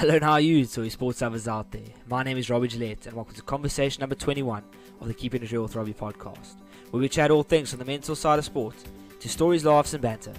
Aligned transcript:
Hello 0.00 0.14
and 0.14 0.24
how 0.24 0.32
are 0.32 0.40
you, 0.40 0.64
Toy 0.64 0.88
Sports 0.88 1.20
lovers 1.20 1.46
out 1.46 1.70
there? 1.72 1.82
My 2.08 2.22
name 2.22 2.38
is 2.38 2.48
Robbie 2.48 2.68
Gillette 2.68 3.04
and 3.04 3.14
welcome 3.14 3.34
to 3.34 3.42
conversation 3.42 4.00
number 4.00 4.14
21 4.14 4.64
of 4.98 5.08
the 5.08 5.12
Keeping 5.12 5.42
It 5.42 5.52
Real 5.52 5.64
with 5.64 5.76
Robbie 5.76 5.92
podcast, 5.92 6.54
where 6.90 7.02
we 7.02 7.06
chat 7.10 7.30
all 7.30 7.42
things 7.42 7.68
from 7.68 7.80
the 7.80 7.84
mental 7.84 8.16
side 8.16 8.38
of 8.38 8.46
sport 8.46 8.76
to 9.18 9.28
stories, 9.28 9.66
laughs 9.66 9.92
and 9.92 10.00
banter. 10.00 10.32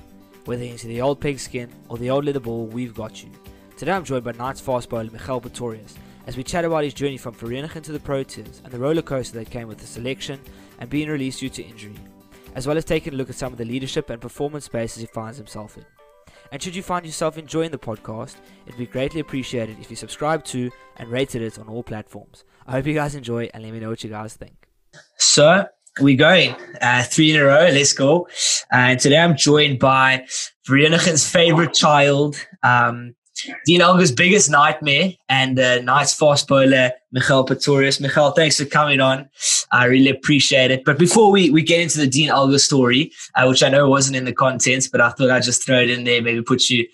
Whether 0.46 0.64
into 0.64 0.88
the 0.88 1.00
old 1.00 1.20
pigskin 1.22 1.70
or 1.90 2.00
the 2.00 2.10
old 2.10 2.26
leather 2.26 2.40
ball, 2.40 2.66
we've 2.66 2.96
got 2.96 3.24
you. 3.24 3.30
Today 3.78 3.92
I'm 3.92 4.04
joined 4.04 4.24
by 4.24 4.32
Knights 4.32 4.60
fast 4.60 4.90
bowler 4.90 5.12
Migael 5.12 5.44
Pretorius 5.44 5.94
as 6.26 6.36
we 6.36 6.44
chat 6.44 6.66
about 6.66 6.84
his 6.84 6.96
journey 6.96 7.18
from 7.18 7.36
Vereeniging 7.36 7.84
to 7.84 7.92
the 7.92 8.00
Proteas 8.00 8.64
and 8.64 8.74
the 8.74 8.80
roller 8.80 9.04
coaster 9.04 9.38
that 9.38 9.52
came 9.52 9.68
with 9.68 9.78
the 9.78 9.86
selection 9.86 10.40
and 10.80 10.90
being 10.90 11.08
released 11.08 11.42
due 11.42 11.50
to 11.50 11.62
injury, 11.62 11.94
as 12.56 12.66
well 12.66 12.78
as 12.78 12.84
taking 12.84 13.14
a 13.14 13.16
look 13.16 13.30
at 13.30 13.36
some 13.36 13.54
of 13.54 13.60
the 13.60 13.66
leadership 13.66 14.10
and 14.10 14.20
performance 14.20 14.66
spaces 14.66 15.02
he 15.02 15.06
finds 15.06 15.38
himself 15.38 15.78
in. 15.78 15.86
And 16.52 16.62
should 16.62 16.76
you 16.76 16.84
find 16.84 17.06
yourself 17.06 17.38
enjoying 17.38 17.72
the 17.72 17.80
podcast, 17.80 18.36
it'd 18.66 18.78
be 18.78 18.86
greatly 18.86 19.22
appreciated 19.22 19.80
if 19.80 19.90
you 19.90 19.96
subscribe 19.96 20.44
to 20.46 20.70
and 20.98 21.10
rated 21.10 21.42
it 21.42 21.58
on 21.58 21.70
all 21.70 21.82
platforms. 21.82 22.44
I 22.68 22.74
hope 22.74 22.86
you 22.86 22.94
guys 22.94 23.16
enjoy 23.16 23.50
and 23.54 23.64
let 23.64 23.72
me 23.72 23.80
know 23.80 23.90
what 23.90 24.04
you 24.04 24.10
guys 24.10 24.34
think. 24.36 24.68
So 25.18 25.66
we're 26.02 26.18
going 26.18 26.56
uh, 26.82 27.04
three 27.04 27.32
in 27.32 27.40
a 27.40 27.46
row. 27.46 27.70
Let's 27.72 27.94
go. 27.94 28.28
And 28.70 29.00
today 29.00 29.18
I'm 29.18 29.38
joined 29.38 29.80
by 29.80 30.26
Vereeniging's 30.68 31.30
favorite 31.30 31.74
child, 31.74 32.36
um, 32.64 33.16
Dean 33.66 33.82
Elgar's 33.82 34.12
biggest 34.12 34.50
nightmare 34.50 35.12
and 35.30 35.60
uh, 35.60 35.82
Knights 35.82 36.14
fast 36.14 36.48
bowler, 36.48 36.92
Migael 37.16 37.46
Pretorius. 37.46 38.00
Migael, 38.00 38.36
thanks 38.36 38.58
for 38.58 38.66
coming 38.66 39.00
on. 39.00 39.30
I 39.72 39.86
really 39.86 40.10
appreciate 40.10 40.72
it. 40.72 40.84
But 40.84 41.00
before 41.00 41.32
we, 41.32 41.50
we 41.50 41.62
get 41.62 41.82
into 41.82 41.98
the 41.98 42.08
Dean 42.08 42.30
Elgar 42.30 42.60
story, 42.60 43.12
uh, 43.36 43.46
which 43.46 43.64
I 43.64 43.70
know 43.70 43.90
wasn't 43.90 44.18
in 44.18 44.26
the 44.26 44.34
contents, 44.34 44.88
but 44.88 45.02
I 45.02 45.10
thought 45.10 45.30
I'd 45.30 45.44
just 45.44 45.66
throw 45.66 45.80
it 45.80 45.90
in 45.90 46.04
there, 46.04 46.22
maybe 46.22 46.42
put 46.42 46.70
you 46.70 46.88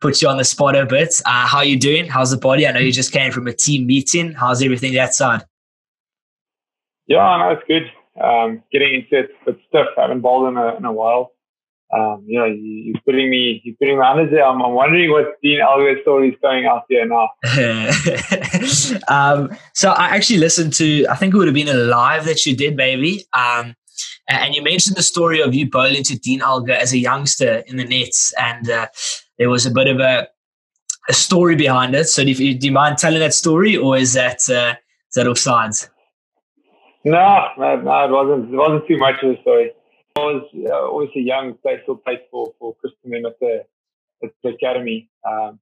put 0.00 0.22
you 0.22 0.28
on 0.28 0.38
the 0.38 0.44
spot 0.44 0.76
a 0.76 0.86
bit. 0.86 1.14
Uh, 1.26 1.46
how 1.46 1.58
are 1.58 1.64
you 1.64 1.78
doing? 1.78 2.06
How's 2.06 2.30
the 2.30 2.38
body? 2.38 2.66
I 2.66 2.72
know 2.72 2.80
you 2.80 2.92
just 2.92 3.12
came 3.12 3.32
from 3.32 3.46
a 3.46 3.52
team 3.52 3.86
meeting. 3.86 4.32
How's 4.32 4.62
everything 4.62 4.94
that 4.94 5.14
side? 5.14 5.42
Yeah, 7.06 7.36
no, 7.38 7.50
it's 7.50 7.62
good. 7.66 7.90
Um, 8.22 8.62
getting 8.70 8.94
into 8.94 9.18
it, 9.18 9.30
but 9.44 9.58
stiff. 9.68 9.86
I 9.96 10.02
haven't 10.02 10.20
bowled 10.20 10.48
in 10.48 10.56
a, 10.56 10.76
in 10.76 10.84
a 10.84 10.92
while 10.92 11.32
um, 11.92 12.22
you 12.24 12.38
know, 12.38 12.44
you, 12.44 12.94
are 12.96 13.00
putting 13.04 13.30
me, 13.30 13.60
you're 13.64 13.74
putting 13.80 13.98
me 13.98 14.04
under 14.04 14.30
there. 14.30 14.44
I'm, 14.44 14.62
I'm 14.62 14.72
wondering 14.72 15.10
what 15.10 15.40
Dean 15.42 15.60
Elgar's 15.60 16.02
story 16.02 16.28
is 16.28 16.36
going 16.40 16.66
out 16.66 16.84
there 16.88 17.06
now. 17.06 17.30
um, 19.08 19.50
so 19.74 19.90
I 19.90 20.14
actually 20.14 20.38
listened 20.38 20.72
to, 20.74 21.06
I 21.10 21.16
think 21.16 21.34
it 21.34 21.36
would 21.36 21.48
have 21.48 21.54
been 21.54 21.68
a 21.68 21.74
live 21.74 22.26
that 22.26 22.46
you 22.46 22.54
did, 22.56 22.76
baby. 22.76 23.24
Um, 23.32 23.74
and 24.28 24.54
you 24.54 24.62
mentioned 24.62 24.96
the 24.96 25.02
story 25.02 25.40
of 25.40 25.54
you 25.54 25.68
bowling 25.68 26.04
to 26.04 26.18
Dean 26.18 26.42
Elgar 26.42 26.74
as 26.74 26.92
a 26.92 26.98
youngster 26.98 27.64
in 27.66 27.76
the 27.76 27.84
nets, 27.84 28.32
and 28.40 28.70
uh, 28.70 28.86
there 29.38 29.50
was 29.50 29.66
a 29.66 29.70
bit 29.70 29.88
of 29.88 29.98
a, 29.98 30.28
a 31.08 31.12
story 31.12 31.56
behind 31.56 31.94
it. 31.96 32.04
So 32.08 32.22
do 32.22 32.30
you, 32.30 32.54
do 32.56 32.66
you 32.66 32.72
mind 32.72 32.98
telling 32.98 33.18
that 33.18 33.34
story, 33.34 33.76
or 33.76 33.96
is 33.96 34.12
that 34.12 34.48
uh, 34.48 34.76
is 35.08 35.14
that 35.16 35.26
offsides? 35.26 35.88
No, 37.04 37.48
no, 37.58 37.80
no, 37.80 38.04
it 38.04 38.10
wasn't. 38.10 38.52
It 38.52 38.56
wasn't 38.56 38.86
too 38.86 38.98
much 38.98 39.16
of 39.22 39.30
a 39.30 39.40
story. 39.40 39.72
I 40.20 40.32
was 40.32 40.48
uh, 40.54 40.94
obviously 40.94 41.22
young, 41.22 41.54
played 41.62 41.80
still 41.82 41.96
played 41.96 42.20
for 42.30 42.54
for 42.58 42.74
Christendom 42.76 43.26
at 43.26 43.38
the 43.40 43.64
at 44.22 44.30
the 44.42 44.50
academy. 44.50 45.10
Um, 45.28 45.58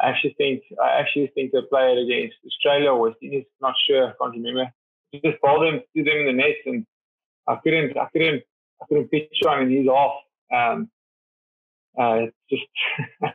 I 0.00 0.10
actually 0.10 0.34
think 0.38 0.62
I 0.82 1.00
actually 1.00 1.30
think 1.34 1.52
they 1.52 1.60
played 1.68 1.98
against 1.98 2.36
Australia 2.46 2.90
or 2.90 3.00
West 3.00 3.18
Indies. 3.22 3.46
Not 3.60 3.74
sure, 3.88 4.08
I 4.08 4.12
can't 4.20 4.36
remember. 4.36 4.72
Just 5.12 5.40
bowled 5.42 5.66
them, 5.66 5.80
threw 5.92 6.04
them 6.04 6.18
in 6.18 6.26
the 6.26 6.32
net, 6.32 6.56
and 6.66 6.86
I 7.48 7.56
couldn't, 7.56 7.96
I 7.96 8.08
couldn't, 8.12 8.42
I 8.80 8.86
couldn't 8.86 9.10
pitch 9.10 9.28
one, 9.42 9.62
and 9.62 9.70
he's 9.70 9.88
off. 9.88 10.20
Um, 10.54 10.90
uh, 11.98 12.26
just 12.50 12.62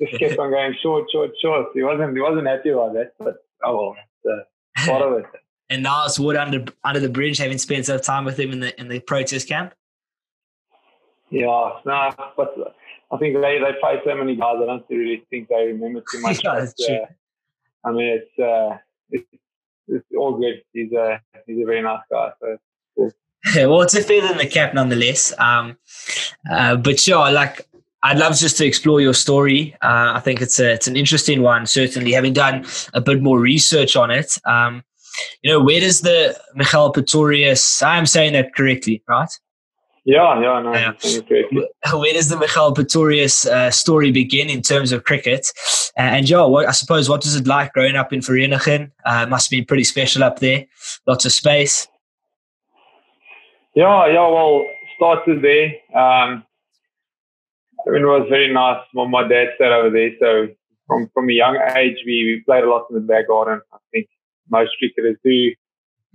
just 0.00 0.18
kept 0.18 0.38
on 0.38 0.50
going 0.50 0.74
short, 0.82 1.06
short, 1.12 1.32
short. 1.42 1.66
He 1.74 1.82
wasn't, 1.82 2.14
he 2.14 2.22
wasn't 2.22 2.46
happy 2.46 2.70
about 2.70 2.94
that, 2.94 3.12
but 3.18 3.36
oh 3.64 3.76
well, 3.76 3.96
it's 4.24 4.86
uh, 4.86 4.86
part 4.86 5.02
of 5.02 5.18
it. 5.18 5.26
and 5.70 5.82
now 5.82 6.04
it's 6.06 6.18
wood 6.18 6.36
under 6.36 6.64
under 6.84 7.00
the 7.00 7.08
bridge, 7.08 7.38
having 7.38 7.58
spent 7.58 7.86
some 7.86 8.00
time 8.00 8.24
with 8.24 8.38
him 8.38 8.52
in 8.52 8.60
the 8.60 8.78
in 8.80 8.88
the 8.88 9.00
Proteas 9.00 9.46
camp. 9.46 9.74
Yeah, 11.30 11.70
no, 11.84 12.10
but 12.36 12.76
I 13.12 13.16
think 13.18 13.40
they 13.40 13.58
they 13.58 13.72
play 13.80 14.00
so 14.04 14.14
many 14.14 14.36
guys. 14.36 14.56
I 14.62 14.66
don't 14.66 14.84
really 14.90 15.24
think 15.30 15.48
they 15.48 15.66
remember 15.66 16.02
too 16.10 16.20
much. 16.20 16.40
yeah, 16.44 16.58
that's 16.58 16.74
true. 16.74 16.96
Uh, 16.96 17.88
I 17.88 17.92
mean, 17.92 18.20
it's, 18.20 18.38
uh, 18.38 18.78
it's 19.10 19.26
it's 19.88 20.06
all 20.16 20.38
good. 20.38 20.62
He's 20.72 20.92
a 20.92 21.20
he's 21.46 21.62
a 21.62 21.66
very 21.66 21.82
nice 21.82 22.02
guy. 22.10 22.32
So. 22.40 22.58
Cool. 22.96 23.12
well, 23.70 23.82
it's 23.82 23.94
a 23.94 24.02
feather 24.02 24.32
in 24.32 24.38
the 24.38 24.46
cap, 24.46 24.74
nonetheless. 24.74 25.32
Um, 25.38 25.78
uh, 26.50 26.76
but 26.76 27.00
sure, 27.00 27.30
like 27.30 27.66
I'd 28.02 28.18
love 28.18 28.36
just 28.36 28.56
to 28.58 28.66
explore 28.66 29.00
your 29.00 29.14
story. 29.14 29.74
Uh, 29.82 30.12
I 30.14 30.20
think 30.20 30.40
it's 30.40 30.58
a 30.60 30.72
it's 30.72 30.86
an 30.86 30.96
interesting 30.96 31.42
one. 31.42 31.66
Certainly, 31.66 32.12
having 32.12 32.32
done 32.32 32.66
a 32.94 33.00
bit 33.00 33.22
more 33.22 33.38
research 33.38 33.96
on 33.96 34.10
it. 34.10 34.38
Um, 34.44 34.84
you 35.42 35.50
know, 35.52 35.60
where 35.60 35.80
does 35.80 36.00
the 36.00 36.38
Migael 36.56 36.94
Pretorius? 36.94 37.82
I'm 37.82 38.06
saying 38.06 38.32
that 38.34 38.54
correctly, 38.54 39.02
right? 39.08 39.30
Yeah, 40.10 40.40
yeah, 40.40 40.60
no, 40.60 40.74
yeah. 40.74 40.90
Where 41.96 42.12
does 42.12 42.30
the 42.30 42.34
Migael 42.34 42.74
Pretorius 42.74 43.46
uh, 43.46 43.70
story 43.70 44.10
begin 44.10 44.50
in 44.50 44.60
terms 44.60 44.90
of 44.90 45.04
cricket? 45.04 45.46
Uh, 45.96 46.00
and 46.00 46.28
yeah, 46.28 46.42
what, 46.42 46.68
I 46.68 46.72
suppose 46.72 47.08
what 47.08 47.22
was 47.22 47.36
it 47.36 47.46
like 47.46 47.72
growing 47.74 47.94
up 47.94 48.12
in 48.12 48.18
Vereeniging? 48.18 48.90
Uh, 49.04 49.26
must 49.26 49.50
be 49.50 49.62
pretty 49.62 49.84
special 49.84 50.24
up 50.24 50.40
there. 50.40 50.66
Lots 51.06 51.26
of 51.26 51.30
space. 51.30 51.86
Yeah, 53.76 54.08
yeah. 54.08 54.26
Well, 54.26 54.66
started 54.96 55.42
there. 55.42 55.66
Um, 55.94 56.42
I 57.86 57.90
mean, 57.90 58.02
it 58.02 58.06
was 58.06 58.26
very 58.28 58.52
nice. 58.52 58.82
Well, 58.92 59.06
my 59.06 59.28
dad 59.28 59.50
sat 59.58 59.70
over 59.70 59.90
there, 59.90 60.10
so 60.18 60.48
from 60.88 61.08
from 61.14 61.30
a 61.30 61.32
young 61.32 61.56
age, 61.76 61.98
we, 62.04 62.24
we 62.24 62.42
played 62.44 62.64
a 62.64 62.68
lot 62.68 62.86
in 62.90 62.96
the 62.96 63.00
back 63.00 63.28
garden. 63.28 63.60
I 63.72 63.76
think 63.92 64.08
most 64.50 64.72
cricketers 64.80 65.18
do. 65.24 65.54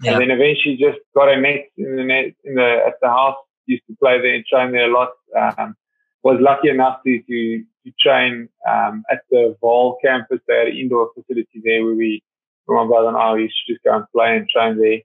Yeah. 0.03 0.11
And 0.11 0.21
then 0.21 0.31
eventually 0.31 0.75
just 0.75 0.99
got 1.15 1.29
a 1.29 1.39
net 1.39 1.69
in 1.77 1.95
the 1.95 2.03
net 2.03 2.25
in 2.43 2.55
the 2.55 2.83
at 2.85 2.95
the 3.01 3.07
house 3.07 3.37
used 3.67 3.83
to 3.87 3.95
play 4.01 4.19
there 4.21 4.35
and 4.35 4.45
train 4.45 4.71
there 4.71 4.89
a 4.89 4.93
lot. 4.93 5.09
Um, 5.37 5.75
was 6.23 6.39
lucky 6.41 6.69
enough 6.69 6.99
to 7.05 7.19
to, 7.21 7.63
to 7.85 7.91
train 7.99 8.49
um, 8.67 9.03
at 9.11 9.21
the 9.29 9.55
Vaal 9.61 9.95
campus. 10.03 10.39
They 10.47 10.57
had 10.57 10.67
an 10.67 10.77
indoor 10.77 11.11
facility 11.13 11.61
there 11.63 11.83
where 11.83 11.93
we, 11.93 12.23
where 12.65 12.83
my 12.83 12.87
brother 12.87 13.09
and 13.09 13.17
I 13.17 13.37
used 13.37 13.55
to 13.67 13.73
just 13.73 13.83
go 13.83 13.95
and 13.95 14.05
play 14.11 14.35
and 14.35 14.49
train 14.49 14.77
there. 14.79 15.01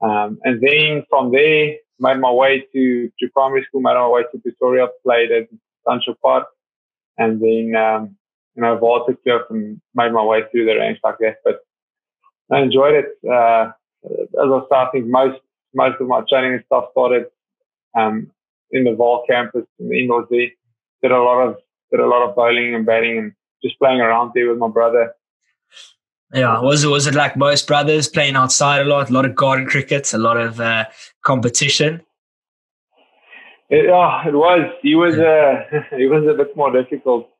Um, 0.00 0.38
and 0.44 0.60
then 0.60 1.04
from 1.08 1.32
there, 1.32 1.76
made 1.98 2.20
my 2.20 2.30
way 2.30 2.64
to, 2.72 3.10
to 3.18 3.28
primary 3.32 3.64
school, 3.64 3.80
made 3.80 3.94
my 3.94 4.08
way 4.08 4.22
to 4.30 4.38
Pretoria, 4.38 4.88
played 5.02 5.32
at 5.32 5.48
Sancho 5.86 6.14
Park, 6.22 6.46
and 7.16 7.40
then, 7.40 7.74
um, 7.74 8.16
you 8.54 8.62
know, 8.62 8.76
vol 8.78 8.98
vaulted 8.98 9.16
up 9.32 9.50
and 9.50 9.80
made 9.94 10.12
my 10.12 10.22
way 10.22 10.42
through 10.50 10.66
the 10.66 10.76
ranks 10.76 11.00
like 11.02 11.16
that. 11.20 11.36
But 11.44 11.60
I 12.52 12.60
enjoyed 12.60 12.94
it. 12.94 13.06
Uh, 13.28 13.72
as 14.04 14.50
I 14.52 14.60
said, 14.68 14.78
I 14.78 14.90
think 14.92 15.06
most, 15.06 15.40
most 15.74 16.00
of 16.00 16.06
my 16.06 16.22
training 16.28 16.54
and 16.54 16.64
stuff 16.66 16.86
started 16.92 17.26
um, 17.96 18.30
in 18.70 18.84
the 18.84 18.90
Vaal 18.90 19.26
campus 19.28 19.64
in 19.78 19.88
the 19.88 19.98
indoors 19.98 20.26
there. 20.30 20.48
Did 21.02 21.12
a 21.12 21.22
lot 21.22 21.46
of 21.46 21.56
did 21.90 22.00
a 22.00 22.06
lot 22.06 22.28
of 22.28 22.34
bowling 22.34 22.74
and 22.74 22.84
batting 22.84 23.18
and 23.18 23.32
just 23.62 23.78
playing 23.78 24.00
around 24.00 24.32
there 24.34 24.48
with 24.48 24.58
my 24.58 24.68
brother. 24.68 25.14
Yeah, 26.34 26.60
was 26.60 26.84
it 26.84 26.88
was 26.88 27.06
it 27.06 27.14
like 27.14 27.36
most 27.36 27.66
brothers 27.66 28.08
playing 28.08 28.36
outside 28.36 28.82
a 28.82 28.84
lot, 28.84 29.08
a 29.08 29.12
lot 29.12 29.24
of 29.24 29.34
garden 29.34 29.66
cricket, 29.66 30.12
a 30.12 30.18
lot 30.18 30.36
of 30.36 30.60
uh, 30.60 30.84
competition? 31.22 32.02
It, 33.70 33.88
oh, 33.88 34.20
it 34.26 34.34
was. 34.34 34.70
He 34.82 34.94
was 34.94 35.18
uh, 35.18 35.80
he 35.96 36.06
was 36.06 36.26
a 36.26 36.34
bit 36.34 36.54
more 36.56 36.70
difficult. 36.70 37.30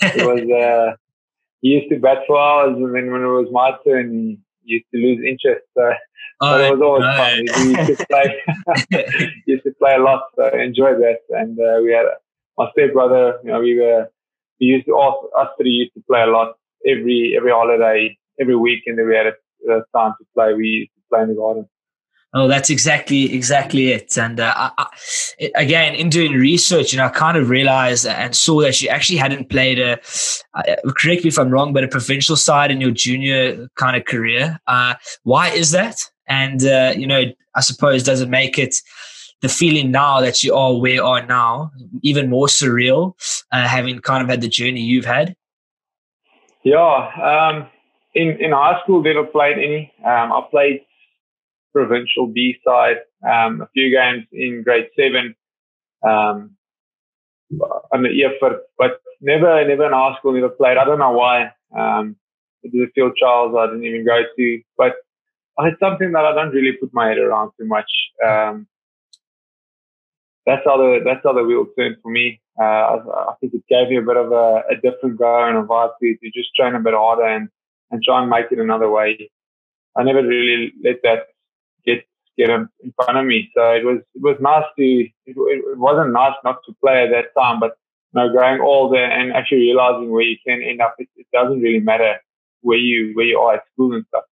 It 0.00 0.24
was 0.24 0.40
uh, 0.40 0.96
he 1.60 1.68
used 1.68 1.88
to 1.90 1.98
bat 1.98 2.18
for 2.26 2.38
hours, 2.38 2.76
and 2.76 2.94
then 2.94 3.10
when 3.10 3.22
it 3.22 3.26
was 3.26 3.48
my 3.50 3.72
turn, 3.84 4.12
he 4.12 4.38
used 4.66 4.86
to 4.94 5.00
lose 5.00 5.20
interest. 5.24 5.66
So 5.76 5.92
Oh, 6.40 6.50
but 6.52 6.60
it 6.60 6.70
was 6.70 6.82
always 6.82 7.02
no. 7.02 7.16
fun. 7.16 7.44
We 7.56 7.68
used 7.70 7.86
to 7.86 7.96
play, 8.10 9.32
used 9.46 9.64
to 9.64 9.72
play 9.78 9.94
a 9.94 10.00
lot. 10.02 10.24
So 10.36 10.44
I 10.44 10.62
enjoyed 10.62 10.98
that. 11.00 11.20
And 11.30 11.58
uh, 11.58 11.80
we 11.82 11.92
had 11.92 12.04
my 12.58 12.68
stepbrother. 12.72 13.38
You 13.42 13.52
know, 13.52 13.60
we 13.60 13.78
were 13.78 14.08
we 14.60 14.66
used 14.66 14.86
to 14.86 14.92
all 14.92 15.30
us 15.38 15.48
three 15.58 15.70
used 15.70 15.94
to 15.94 16.02
play 16.08 16.22
a 16.22 16.26
lot 16.26 16.56
every 16.86 17.34
every 17.36 17.50
holiday, 17.50 18.16
every 18.40 18.56
weekend 18.56 18.98
that 18.98 19.06
we 19.06 19.16
had 19.16 19.26
a, 19.28 19.72
a 19.72 19.82
time 19.96 20.14
to 20.18 20.26
play. 20.34 20.52
We 20.54 20.66
used 20.84 20.92
to 20.94 21.00
play 21.10 21.22
in 21.22 21.28
the 21.28 21.34
garden. 21.34 21.68
Oh, 22.34 22.48
that's 22.48 22.68
exactly 22.68 23.34
exactly 23.34 23.92
it. 23.92 24.18
And 24.18 24.40
uh, 24.40 24.52
I, 24.54 24.70
I, 24.78 25.50
again, 25.54 25.94
in 25.94 26.10
doing 26.10 26.32
research, 26.32 26.92
you 26.92 26.98
know, 26.98 27.06
I 27.06 27.08
kind 27.08 27.38
of 27.38 27.48
realized 27.48 28.06
and 28.06 28.34
saw 28.34 28.60
that 28.60 28.82
you 28.82 28.88
actually 28.88 29.18
hadn't 29.18 29.48
played 29.48 29.78
a. 29.78 29.98
Uh, 30.54 30.76
correct 30.98 31.24
me 31.24 31.28
if 31.28 31.38
I'm 31.38 31.50
wrong, 31.50 31.72
but 31.72 31.84
a 31.84 31.88
provincial 31.88 32.36
side 32.36 32.70
in 32.70 32.80
your 32.80 32.90
junior 32.90 33.68
kind 33.76 33.96
of 33.96 34.04
career. 34.04 34.58
Uh, 34.66 34.94
why 35.22 35.48
is 35.48 35.70
that? 35.70 35.96
And, 36.28 36.64
uh, 36.64 36.92
you 36.96 37.06
know, 37.06 37.24
I 37.54 37.60
suppose 37.60 38.02
does 38.02 38.20
it 38.20 38.28
make 38.28 38.58
it 38.58 38.76
the 39.40 39.48
feeling 39.48 39.90
now 39.90 40.20
that 40.20 40.42
you 40.42 40.54
are 40.54 40.74
where 40.76 40.94
you 40.94 41.04
are 41.04 41.24
now 41.24 41.70
even 42.02 42.28
more 42.28 42.46
surreal, 42.46 43.14
uh, 43.52 43.66
having 43.66 43.98
kind 44.00 44.22
of 44.22 44.28
had 44.28 44.40
the 44.40 44.48
journey 44.48 44.80
you've 44.80 45.04
had? 45.04 45.36
Yeah. 46.64 47.10
Um, 47.22 47.68
in, 48.14 48.40
in 48.40 48.52
high 48.52 48.80
school, 48.82 49.02
never 49.02 49.24
played 49.24 49.58
any. 49.58 49.92
Um, 50.04 50.32
I 50.32 50.42
played 50.50 50.85
provincial 51.76 52.26
B 52.26 52.56
side, 52.66 53.00
um, 53.22 53.60
a 53.60 53.68
few 53.74 53.90
games 53.90 54.24
in 54.32 54.62
grade 54.64 54.88
seven, 54.98 55.34
um, 56.02 56.56
on 57.92 58.02
the 58.02 58.24
effort, 58.24 58.62
but 58.78 58.92
never, 59.20 59.62
never 59.68 59.86
in 59.86 59.92
high 59.92 60.16
school, 60.18 60.32
never 60.32 60.48
played. 60.48 60.78
I 60.78 60.86
don't 60.86 60.98
know 60.98 61.12
why. 61.12 61.52
Um, 61.76 62.16
did 62.62 62.72
the 62.72 62.86
field 62.94 63.12
trials 63.18 63.54
I 63.56 63.66
didn't 63.66 63.84
even 63.84 64.06
go 64.06 64.22
to, 64.36 64.62
but 64.78 64.94
it's 65.58 65.78
something 65.78 66.12
that 66.12 66.24
I 66.24 66.34
don't 66.34 66.54
really 66.54 66.72
put 66.72 66.94
my 66.94 67.08
head 67.08 67.18
around 67.18 67.52
too 67.58 67.66
much. 67.66 67.90
Um, 68.26 68.66
that's 70.46 70.62
how 70.64 70.78
the 70.78 71.00
that's 71.04 71.20
how 71.24 71.34
the 71.34 71.44
wheel 71.44 71.66
turned 71.78 71.96
for 72.02 72.10
me. 72.10 72.40
Uh, 72.58 72.64
I, 72.64 72.94
I, 73.30 73.34
think 73.38 73.52
it 73.52 73.64
gave 73.68 73.90
me 73.90 73.98
a 73.98 74.02
bit 74.02 74.16
of 74.16 74.32
a, 74.32 74.62
a, 74.70 74.76
different 74.76 75.18
go 75.18 75.44
and 75.44 75.58
a 75.58 75.62
vibe 75.62 75.90
to, 76.00 76.16
to 76.16 76.30
just 76.34 76.54
train 76.56 76.74
a 76.74 76.80
bit 76.80 76.94
harder 76.94 77.26
and, 77.26 77.50
and 77.90 78.02
try 78.02 78.22
and 78.22 78.30
make 78.30 78.46
it 78.50 78.58
another 78.58 78.88
way. 78.88 79.30
I 79.94 80.02
never 80.04 80.22
really 80.22 80.72
let 80.82 81.02
that 81.02 81.26
get 81.86 82.04
get 82.36 82.50
in 82.50 82.68
front 82.96 83.18
of 83.18 83.26
me. 83.26 83.50
So 83.54 83.62
it 83.72 83.84
was 83.84 84.00
it 84.14 84.22
was 84.22 84.36
nice 84.40 84.64
to 84.78 84.82
it, 84.82 85.10
it 85.26 85.78
wasn't 85.78 86.12
nice 86.12 86.34
not 86.44 86.58
to 86.66 86.74
play 86.82 87.04
at 87.04 87.10
that 87.10 87.38
time, 87.40 87.60
but 87.60 87.76
you 88.14 88.20
know, 88.20 88.32
going 88.32 88.60
older 88.60 89.02
and 89.02 89.32
actually 89.32 89.58
realizing 89.58 90.10
where 90.10 90.22
you 90.22 90.36
can 90.46 90.62
end 90.62 90.80
up, 90.80 90.94
it, 90.98 91.08
it 91.16 91.26
doesn't 91.32 91.60
really 91.60 91.80
matter 91.80 92.16
where 92.62 92.78
you 92.78 93.12
where 93.14 93.26
you 93.26 93.38
are 93.38 93.54
at 93.54 93.62
school 93.72 93.94
and 93.94 94.04
stuff. 94.08 94.24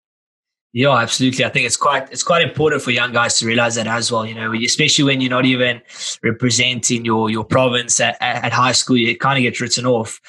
Yeah, 0.76 0.90
absolutely. 0.96 1.44
I 1.44 1.50
think 1.50 1.66
it's 1.66 1.76
quite 1.76 2.10
it's 2.10 2.24
quite 2.24 2.42
important 2.42 2.82
for 2.82 2.90
young 2.90 3.12
guys 3.12 3.38
to 3.38 3.46
realize 3.46 3.76
that 3.76 3.86
as 3.86 4.10
well. 4.10 4.26
You 4.26 4.34
know, 4.34 4.52
especially 4.54 5.04
when 5.04 5.20
you're 5.20 5.30
not 5.30 5.44
even 5.44 5.80
representing 6.24 7.04
your 7.04 7.30
your 7.30 7.44
province 7.44 8.00
at, 8.00 8.16
at 8.20 8.52
high 8.52 8.72
school, 8.72 8.96
you 8.96 9.16
kind 9.16 9.38
of 9.38 9.42
get 9.42 9.60
written 9.60 9.86
off. 9.86 10.20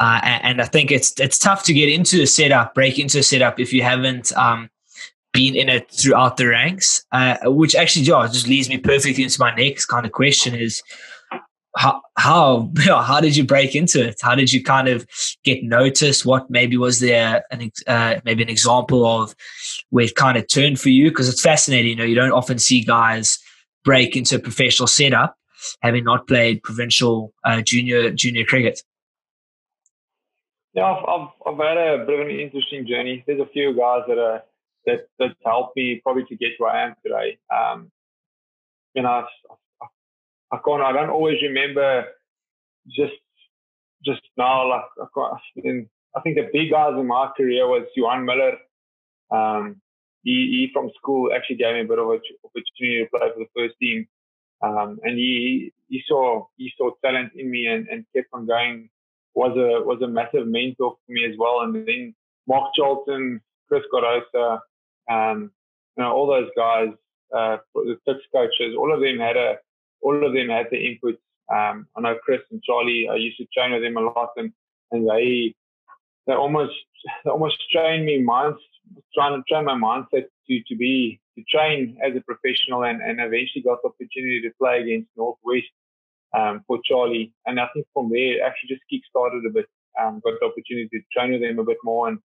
Uh, 0.00 0.18
and, 0.24 0.44
and, 0.44 0.60
I 0.60 0.64
think 0.64 0.90
it's 0.90 1.20
it's 1.20 1.38
tough 1.38 1.62
to 1.64 1.72
get 1.72 1.88
into 1.88 2.22
a 2.22 2.26
setup, 2.26 2.74
break 2.74 2.98
into 2.98 3.20
a 3.20 3.22
setup 3.22 3.60
if 3.60 3.72
you 3.72 3.82
haven't 3.82 4.36
um, 4.36 4.70
been 5.32 5.56
in 5.56 5.68
it 5.68 5.90
throughout 5.90 6.36
the 6.36 6.46
ranks. 6.46 7.04
Uh, 7.12 7.36
which 7.44 7.74
actually, 7.74 8.04
yeah, 8.04 8.26
just 8.30 8.48
leads 8.48 8.68
me 8.68 8.78
perfectly 8.78 9.24
into 9.24 9.40
my 9.40 9.54
next 9.54 9.86
kind 9.86 10.06
of 10.06 10.12
question: 10.12 10.54
is 10.54 10.82
how 11.76 12.00
how 12.16 12.70
how 12.78 13.20
did 13.20 13.36
you 13.36 13.44
break 13.44 13.74
into 13.74 14.08
it? 14.08 14.20
How 14.22 14.34
did 14.34 14.52
you 14.52 14.62
kind 14.62 14.88
of 14.88 15.06
get 15.44 15.62
noticed? 15.62 16.26
What 16.26 16.50
maybe 16.50 16.76
was 16.76 17.00
there 17.00 17.44
an 17.50 17.70
uh, 17.86 18.20
maybe 18.24 18.42
an 18.42 18.48
example 18.48 19.06
of 19.06 19.34
where 19.90 20.04
it 20.04 20.14
kind 20.14 20.38
of 20.38 20.46
turned 20.48 20.80
for 20.80 20.90
you? 20.90 21.10
Because 21.10 21.28
it's 21.28 21.42
fascinating. 21.42 21.90
You 21.90 21.96
know, 21.96 22.04
you 22.04 22.14
don't 22.14 22.32
often 22.32 22.58
see 22.58 22.82
guys 22.82 23.38
break 23.84 24.16
into 24.16 24.36
a 24.36 24.38
professional 24.38 24.86
setup 24.86 25.36
having 25.80 26.04
not 26.04 26.26
played 26.26 26.62
provincial 26.62 27.32
uh, 27.44 27.60
junior 27.62 28.10
junior 28.10 28.44
cricket. 28.44 28.80
Yeah, 30.74 30.84
I've, 30.84 31.04
I've, 31.04 31.28
I've 31.46 31.58
had 31.58 31.76
a 31.76 32.04
bit 32.06 32.18
of 32.20 32.26
an 32.26 32.40
interesting 32.40 32.86
journey. 32.86 33.22
There's 33.26 33.40
a 33.40 33.46
few 33.52 33.76
guys 33.76 34.02
that 34.08 34.18
are 34.18 34.42
that 34.86 35.06
that 35.18 35.34
helped 35.44 35.76
me 35.76 36.00
probably 36.02 36.24
to 36.24 36.36
get 36.36 36.52
where 36.58 36.70
I 36.70 36.86
am 36.86 36.94
today. 37.04 37.38
Um, 37.54 37.90
you 38.94 39.02
know, 39.02 39.10
I've, 39.10 39.88
I 40.52 40.58
can't. 40.64 40.82
I 40.82 40.92
don't 40.92 41.10
always 41.10 41.40
remember 41.42 42.04
just 42.88 43.14
just 44.04 44.22
now. 44.36 44.68
Like 44.68 44.84
I, 45.00 45.06
can't, 45.14 45.88
I 46.16 46.20
think 46.20 46.36
the 46.36 46.48
big 46.52 46.70
guys 46.70 46.94
in 46.98 47.06
my 47.06 47.30
career 47.36 47.66
was 47.66 47.86
Johan 47.96 48.24
Miller. 48.24 48.58
Um, 49.30 49.80
he, 50.22 50.30
he 50.30 50.70
from 50.72 50.90
school 50.96 51.30
actually 51.34 51.56
gave 51.56 51.74
me 51.74 51.80
a 51.80 51.84
bit 51.84 51.98
of 51.98 52.08
an 52.08 52.20
opportunity 52.44 53.04
to 53.04 53.10
play 53.10 53.28
for 53.32 53.40
the 53.40 53.46
first 53.56 53.74
team, 53.80 54.06
um, 54.62 54.98
and 55.02 55.18
he 55.18 55.72
he 55.88 56.02
saw 56.06 56.46
he 56.56 56.70
saw 56.76 56.90
talent 57.04 57.32
in 57.34 57.50
me 57.50 57.66
and, 57.66 57.88
and 57.88 58.04
kept 58.14 58.28
on 58.32 58.46
going. 58.46 58.88
Was 59.34 59.56
a 59.56 59.82
was 59.86 60.02
a 60.02 60.08
massive 60.08 60.46
mentor 60.46 60.92
for 60.92 61.12
me 61.12 61.24
as 61.24 61.34
well. 61.38 61.62
And 61.62 61.74
then 61.74 62.14
Mark 62.46 62.74
Charlton, 62.76 63.40
Chris 63.66 63.82
Gorosa, 63.92 64.60
um, 65.12 65.50
you 65.96 66.02
know 66.02 66.12
all 66.12 66.26
those 66.26 66.50
guys, 66.56 66.88
uh, 67.36 67.56
the 67.74 67.96
six 68.06 68.20
coaches, 68.34 68.74
all 68.78 68.92
of 68.92 69.00
them 69.00 69.18
had 69.18 69.36
a 69.36 69.56
all 70.00 70.26
of 70.26 70.32
them 70.32 70.48
had 70.48 70.66
the 70.70 70.78
input. 70.78 71.18
Um, 71.52 71.86
I 71.96 72.00
know 72.00 72.16
Chris 72.24 72.40
and 72.50 72.62
Charlie. 72.62 73.08
I 73.10 73.16
used 73.16 73.38
to 73.38 73.46
train 73.54 73.72
with 73.72 73.82
them 73.82 73.96
a 73.96 74.00
lot, 74.00 74.30
and 74.36 74.52
and 74.90 75.08
they 75.08 75.54
they 76.26 76.34
almost 76.34 76.74
they 77.24 77.30
almost 77.30 77.56
trained 77.70 78.06
me 78.06 78.22
minds 78.22 78.58
trying 79.14 79.40
to 79.40 79.42
train 79.48 79.64
my 79.64 79.74
mindset 79.74 80.26
to 80.48 80.62
to 80.68 80.76
be 80.76 81.20
to 81.36 81.44
train 81.50 81.98
as 82.04 82.16
a 82.16 82.20
professional, 82.20 82.84
and 82.84 83.00
and 83.02 83.20
eventually 83.20 83.62
got 83.64 83.82
the 83.82 83.88
opportunity 83.88 84.40
to 84.42 84.50
play 84.58 84.80
against 84.82 85.10
Northwest 85.16 85.72
um, 86.36 86.62
for 86.66 86.78
Charlie. 86.84 87.32
And 87.46 87.60
I 87.60 87.68
think 87.74 87.86
from 87.92 88.10
there, 88.10 88.36
it 88.36 88.40
actually 88.44 88.68
just 88.68 88.82
kick 88.90 89.02
started 89.08 89.44
a 89.46 89.50
bit. 89.50 89.66
Um, 90.00 90.20
got 90.24 90.40
the 90.40 90.46
opportunity 90.46 90.88
to 90.88 91.00
train 91.12 91.32
with 91.32 91.42
them 91.42 91.58
a 91.58 91.64
bit 91.64 91.78
more, 91.84 92.08
and 92.08 92.18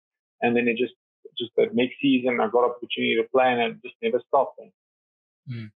and 0.42 0.56
then 0.56 0.68
it 0.68 0.78
just 0.78 0.94
just 1.38 1.52
the 1.56 1.70
next 1.74 1.96
season 2.02 2.40
I 2.40 2.48
got 2.48 2.66
opportunity 2.66 3.16
to 3.16 3.28
play, 3.32 3.52
and 3.52 3.62
it 3.62 3.82
just 3.84 3.96
never 4.02 4.22
stopped. 4.28 4.60
Mm 5.50 5.72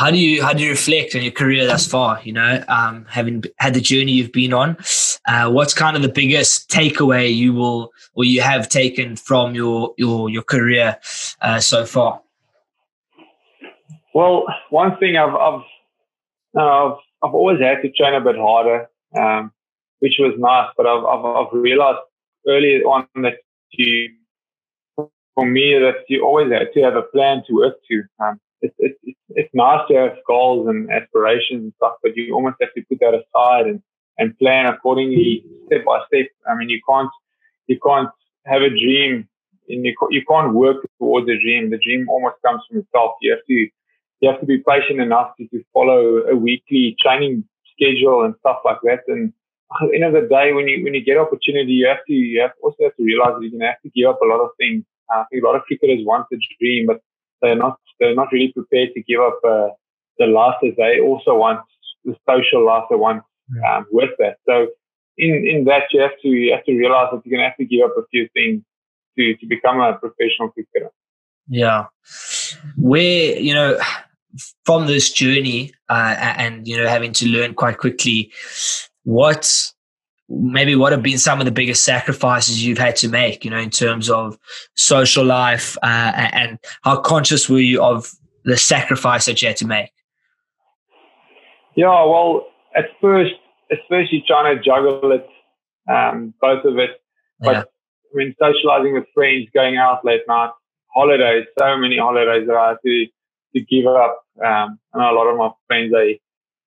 how 0.00 0.10
do 0.10 0.16
you 0.16 0.42
how 0.42 0.54
do 0.54 0.62
you 0.62 0.70
reflect 0.70 1.14
on 1.14 1.22
your 1.22 1.30
career 1.30 1.66
thus 1.66 1.86
far? 1.86 2.20
You 2.24 2.32
know, 2.32 2.64
um, 2.68 3.04
having 3.08 3.44
had 3.58 3.74
the 3.74 3.82
journey 3.82 4.12
you've 4.12 4.32
been 4.32 4.54
on, 4.54 4.78
uh, 5.26 5.50
what's 5.50 5.74
kind 5.74 5.94
of 5.94 6.00
the 6.00 6.08
biggest 6.08 6.70
takeaway 6.70 7.34
you 7.34 7.52
will 7.52 7.92
or 8.14 8.24
you 8.24 8.40
have 8.40 8.68
taken 8.70 9.16
from 9.16 9.54
your 9.54 9.94
your 9.98 10.30
your 10.30 10.42
career 10.42 10.96
uh, 11.42 11.60
so 11.60 11.84
far? 11.84 12.22
Well, 14.14 14.46
one 14.70 14.96
thing 14.96 15.18
I've 15.18 15.34
I've, 15.34 15.60
I've 16.58 16.96
I've 17.22 17.34
always 17.34 17.60
had 17.60 17.82
to 17.82 17.90
train 17.90 18.14
a 18.14 18.22
bit 18.22 18.36
harder, 18.36 18.88
um, 19.14 19.52
which 19.98 20.14
was 20.18 20.34
nice. 20.38 20.72
But 20.78 20.86
I've 20.86 21.04
I've, 21.04 21.24
I've 21.24 21.52
realized 21.52 21.98
early 22.48 22.82
on 22.84 23.06
that 23.16 23.34
you, 23.72 24.08
for 25.40 25.46
me, 25.46 25.78
that 25.78 26.04
you 26.08 26.24
always 26.24 26.52
have 26.52 26.72
to 26.74 26.82
have 26.82 26.96
a 26.96 27.02
plan 27.02 27.42
to 27.46 27.54
work 27.54 27.76
to. 27.90 28.02
Um, 28.22 28.38
it's, 28.60 28.74
it's, 28.78 28.98
it's 29.30 29.48
nice 29.54 29.80
to 29.88 29.94
have 29.94 30.12
goals 30.26 30.68
and 30.68 30.90
aspirations 30.90 31.62
and 31.64 31.72
stuff, 31.76 31.94
but 32.02 32.14
you 32.14 32.34
almost 32.34 32.56
have 32.60 32.74
to 32.74 32.82
put 32.88 32.98
that 33.00 33.14
aside 33.14 33.66
and, 33.66 33.82
and 34.18 34.38
plan 34.38 34.66
accordingly 34.66 35.44
step 35.66 35.84
by 35.86 36.00
step. 36.08 36.26
I 36.46 36.54
mean, 36.56 36.68
you 36.68 36.80
can't, 36.88 37.08
you 37.68 37.78
can't 37.84 38.10
have 38.44 38.60
a 38.60 38.68
dream 38.68 39.26
and 39.68 39.84
you, 39.86 39.94
you 40.10 40.22
can't 40.28 40.52
work 40.52 40.86
towards 40.98 41.28
a 41.30 41.40
dream. 41.40 41.70
The 41.70 41.78
dream 41.78 42.06
almost 42.10 42.36
comes 42.44 42.62
from 42.68 42.80
itself. 42.80 43.12
You 43.22 43.30
have 43.32 43.44
to, 43.46 43.68
you 44.20 44.30
have 44.30 44.40
to 44.40 44.46
be 44.46 44.58
patient 44.58 45.00
enough 45.00 45.32
to, 45.38 45.48
to 45.48 45.64
follow 45.72 46.18
a 46.28 46.36
weekly 46.36 46.96
training 47.00 47.44
schedule 47.72 48.24
and 48.24 48.34
stuff 48.40 48.58
like 48.64 48.78
that. 48.82 49.00
And 49.08 49.32
at 49.80 49.88
the 49.88 49.94
end 49.94 50.04
of 50.04 50.12
the 50.12 50.28
day, 50.28 50.52
when 50.52 50.68
you, 50.68 50.84
when 50.84 50.92
you 50.92 51.02
get 51.02 51.16
opportunity, 51.16 51.72
you 51.72 51.86
have 51.86 52.04
to, 52.06 52.12
you 52.12 52.42
have 52.42 52.52
also 52.62 52.76
have 52.82 52.96
to 52.96 53.04
realize 53.04 53.32
that 53.34 53.40
you're 53.40 53.52
going 53.52 53.60
to 53.60 53.66
have 53.68 53.80
to 53.82 53.90
give 53.96 54.10
up 54.10 54.20
a 54.22 54.26
lot 54.26 54.40
of 54.40 54.50
things. 54.58 54.84
I 55.12 55.24
think 55.30 55.42
a 55.42 55.46
lot 55.46 55.56
of 55.56 55.62
cricketers 55.62 56.04
want 56.04 56.26
the 56.30 56.38
dream, 56.58 56.86
but 56.86 57.00
they're 57.42 57.56
not 57.56 57.78
they're 57.98 58.14
not 58.14 58.32
really 58.32 58.52
prepared 58.52 58.90
to 58.94 59.02
give 59.02 59.20
up 59.20 59.38
uh, 59.44 59.68
the 60.18 60.26
life 60.26 60.56
that 60.62 60.74
they 60.76 61.00
also 61.00 61.36
want 61.36 61.60
the 62.04 62.14
social 62.28 62.64
life 62.64 62.84
they 62.90 62.96
want 62.96 63.22
um, 63.68 63.86
with 63.90 64.10
that. 64.18 64.36
So 64.48 64.68
in 65.18 65.46
in 65.46 65.64
that 65.64 65.84
you 65.92 66.00
have 66.00 66.18
to 66.22 66.28
you 66.28 66.52
have 66.52 66.64
to 66.64 66.74
realize 66.74 67.08
that 67.12 67.22
you're 67.24 67.36
gonna 67.36 67.48
have 67.48 67.56
to 67.58 67.64
give 67.64 67.84
up 67.84 67.96
a 67.96 68.06
few 68.10 68.28
things 68.34 68.62
to 69.18 69.36
to 69.36 69.46
become 69.46 69.80
a 69.80 69.94
professional 69.94 70.50
cricketer. 70.50 70.90
Yeah, 71.48 71.86
where 72.76 73.38
you 73.38 73.54
know 73.54 73.78
from 74.64 74.86
this 74.86 75.12
journey 75.12 75.72
uh, 75.88 76.14
and 76.18 76.66
you 76.66 76.76
know 76.76 76.86
having 76.86 77.12
to 77.14 77.26
learn 77.26 77.54
quite 77.54 77.78
quickly, 77.78 78.32
what 79.04 79.72
maybe 80.30 80.76
what 80.76 80.92
have 80.92 81.02
been 81.02 81.18
some 81.18 81.40
of 81.40 81.44
the 81.44 81.50
biggest 81.50 81.84
sacrifices 81.84 82.64
you've 82.64 82.78
had 82.78 82.94
to 82.96 83.08
make, 83.08 83.44
you 83.44 83.50
know, 83.50 83.58
in 83.58 83.70
terms 83.70 84.08
of 84.08 84.38
social 84.76 85.24
life, 85.24 85.76
uh, 85.82 86.12
and 86.32 86.58
how 86.82 87.00
conscious 87.00 87.48
were 87.48 87.58
you 87.58 87.82
of 87.82 88.10
the 88.44 88.56
sacrifice 88.56 89.26
that 89.26 89.42
you 89.42 89.48
had 89.48 89.56
to 89.56 89.66
make? 89.66 89.90
Yeah, 91.74 92.04
well, 92.04 92.46
at 92.76 92.84
first, 93.00 93.34
you're 93.90 94.22
trying 94.26 94.56
to 94.56 94.62
juggle 94.62 95.12
it, 95.12 95.26
um, 95.90 96.32
both 96.40 96.64
of 96.64 96.78
it. 96.78 96.90
But 97.40 97.52
yeah. 97.52 97.62
I 97.62 98.14
mean, 98.14 98.34
socializing 98.40 98.94
with 98.94 99.04
friends, 99.14 99.48
going 99.54 99.76
out 99.76 100.04
late 100.04 100.22
night, 100.28 100.50
holidays, 100.94 101.46
so 101.58 101.76
many 101.76 101.98
holidays 101.98 102.46
that 102.46 102.56
I 102.56 102.68
had 102.70 102.76
to, 102.84 103.06
to 103.54 103.60
give 103.64 103.86
up. 103.86 104.22
Um, 104.44 104.78
and 104.92 105.02
a 105.02 105.12
lot 105.12 105.28
of 105.28 105.36
my 105.36 105.50
friends, 105.66 105.92
they, 105.92 106.20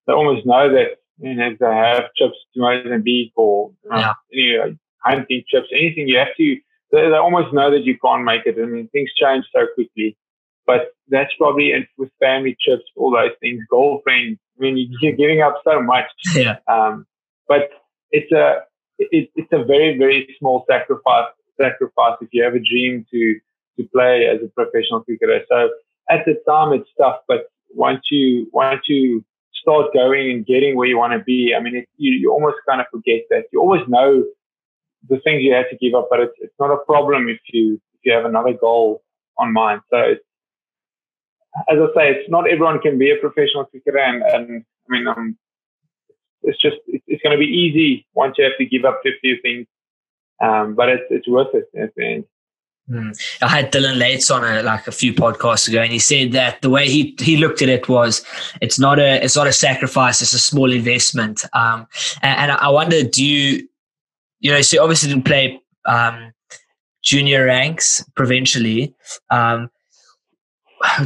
they 0.08 0.14
almost 0.14 0.46
know 0.46 0.70
that 0.70 0.98
and 1.22 1.40
if 1.42 1.60
they 1.60 1.66
have 1.66 2.04
trips 2.18 2.38
to 2.54 2.60
Mozambique 2.60 3.34
or 3.36 3.72
um, 3.92 4.00
yeah. 4.00 4.14
any 4.32 4.58
uh, 4.58 4.74
hunting 5.00 5.44
trips, 5.50 5.68
anything, 5.72 6.08
you 6.08 6.18
have 6.18 6.36
to, 6.38 6.56
they, 6.92 7.10
they, 7.10 7.16
almost 7.16 7.54
know 7.54 7.72
that 7.72 7.84
you 7.84 7.98
can't 8.04 8.24
make 8.24 8.46
it. 8.46 8.56
I 8.60 8.66
mean, 8.66 8.88
things 8.90 9.12
change 9.22 9.46
so 9.54 9.68
quickly. 9.76 10.18
But 10.66 10.94
that's 11.10 11.32
probably, 11.38 11.72
and 11.72 11.86
with 11.98 12.10
family 12.20 12.58
trips, 12.64 12.84
all 12.96 13.12
those 13.12 13.36
things, 13.42 13.64
girlfriends, 13.70 14.40
I 14.58 14.62
mean, 14.62 14.92
you're 15.02 15.16
giving 15.16 15.42
up 15.42 15.62
so 15.64 15.82
much. 15.82 16.06
Yeah. 16.36 16.58
Um, 16.68 17.06
but 17.48 17.70
it's 18.12 18.32
a, 18.32 18.62
it, 18.98 19.30
it's 19.36 19.52
a 19.52 19.64
very, 19.64 19.98
very 19.98 20.34
small 20.40 20.66
sacrifice, 20.70 21.28
sacrifice 21.60 22.18
if 22.22 22.30
you 22.32 22.44
have 22.44 22.54
a 22.54 22.60
dream 22.60 23.06
to, 23.12 23.40
to 23.78 23.90
play 23.94 24.26
as 24.26 24.40
a 24.44 24.48
professional 24.50 25.04
cricketer. 25.04 25.42
So 25.50 25.70
at 26.10 26.26
the 26.26 26.42
time 26.48 26.74
it's 26.74 26.90
tough, 26.98 27.18
but 27.28 27.52
once 27.76 28.04
you, 28.10 28.50
once 28.54 28.82
you 28.88 29.26
start 29.64 29.94
going 29.94 30.30
and 30.30 30.46
getting 30.46 30.76
where 30.76 30.88
you 30.88 30.98
want 30.98 31.14
to 31.14 31.20
be, 31.20 31.56
I 31.58 31.62
mean, 31.62 31.76
it, 31.76 31.90
you, 31.98 32.14
you 32.14 32.32
almost 32.32 32.58
kind 32.70 32.82
of 32.82 32.88
forget 32.92 33.22
that. 33.32 33.46
You 33.52 33.60
always 33.62 33.82
know 33.88 34.24
the 35.10 35.20
things 35.22 35.42
you 35.42 35.54
have 35.54 35.70
to 35.72 35.78
give 35.78 35.96
up, 35.96 36.08
but 36.10 36.20
it's, 36.20 36.34
it's 36.40 36.54
not 36.60 36.72
a 36.72 36.78
problem 36.86 37.30
if 37.30 37.40
you 37.48 37.82
if 37.96 38.00
you 38.04 38.14
have 38.14 38.26
another 38.26 38.54
goal 38.54 39.04
on 39.38 39.52
mind. 39.54 39.82
So, 39.90 39.98
as 41.70 41.78
I 41.80 41.88
say, 41.96 42.12
it's 42.12 42.30
not 42.30 42.48
everyone 42.48 42.80
can 42.80 42.98
be 43.00 43.12
a 43.12 43.18
professional 43.18 43.66
cricketer, 43.66 43.98
and, 43.98 44.22
and 44.24 44.66
I 44.66 44.94
mean, 44.94 45.08
um, 45.08 45.38
it's 46.44 46.62
just 46.62 46.78
it's, 46.88 47.04
it's 47.08 47.24
going 47.24 47.36
to 47.36 47.40
be 47.40 47.52
easy 47.52 48.06
once 48.14 48.36
you 48.38 48.44
have 48.44 48.58
to 48.60 48.66
give 48.66 48.86
up 48.86 49.02
a 49.06 49.10
few 49.22 49.38
things. 49.42 49.66
Um, 50.42 50.76
but 50.76 50.90
it's 50.90 51.04
it's 51.10 51.28
worth 51.28 51.54
it 51.54 51.66
at 51.80 51.96
the 51.96 52.06
end. 52.06 52.26
Mm. 52.90 53.18
I 53.42 53.48
had 53.48 53.72
Dylan 53.72 53.98
Lates 53.98 54.34
on 54.34 54.44
a, 54.44 54.62
like 54.62 54.88
a 54.88 54.92
few 54.92 55.14
podcasts 55.14 55.70
ago, 55.70 55.82
and 55.82 55.92
he 55.92 56.00
said 56.00 56.34
that 56.34 56.62
the 56.62 56.70
way 56.70 56.90
he 56.90 57.16
he 57.20 57.38
looked 57.38 57.62
at 57.62 57.70
it 57.70 57.88
was 57.88 58.26
it's 58.62 58.78
not 58.78 59.00
a 59.00 59.24
it's 59.24 59.38
not 59.38 59.48
a 59.48 59.54
sacrifice, 59.54 60.22
it's 60.22 60.34
a 60.34 60.40
small 60.40 60.72
investment. 60.72 61.46
Um, 61.54 61.88
and, 62.22 62.52
and 62.52 62.52
I 62.52 62.70
wonder, 62.70 63.02
do 63.02 63.24
you 63.24 63.68
you 64.44 64.52
know, 64.52 64.62
so 64.62 64.84
obviously 64.84 65.10
didn't 65.10 65.26
play 65.26 65.62
um, 65.86 66.34
junior 67.02 67.46
ranks 67.46 68.04
provincially. 68.16 68.94
Um, 69.30 69.72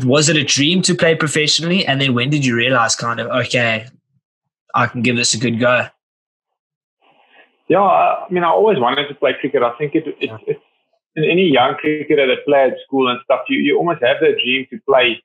was 0.04 0.28
it 0.28 0.36
a 0.36 0.44
dream 0.44 0.82
to 0.82 0.96
play 0.96 1.16
professionally? 1.16 1.86
And 1.86 2.02
then 2.02 2.16
when 2.16 2.32
did 2.32 2.44
you 2.44 2.56
realize, 2.56 2.96
kind 2.96 3.20
of, 3.20 3.28
okay, 3.46 3.86
I 4.74 4.88
can 4.88 5.04
give 5.04 5.16
this 5.16 5.36
a 5.36 5.38
good 5.38 5.60
go? 5.60 5.88
Yeah, 7.70 7.82
I 7.82 8.26
mean, 8.32 8.44
I 8.44 8.50
always 8.50 8.80
wanted 8.80 9.08
to 9.08 9.14
play 9.14 9.36
cricket. 9.40 9.62
I 9.62 9.78
think 9.78 9.94
it, 9.94 10.08
it, 10.08 10.16
yeah. 10.20 10.38
it's 10.48 10.62
any 11.18 11.52
young 11.52 11.76
cricketer 11.76 12.28
that 12.28 12.46
play 12.46 12.72
at 12.72 12.78
school 12.86 13.10
and 13.10 13.20
stuff, 13.24 13.42
you, 13.50 13.60
you 13.60 13.78
almost 13.78 14.04
have 14.04 14.18
that 14.22 14.36
dream 14.44 14.68
to 14.70 14.80
play. 14.88 15.22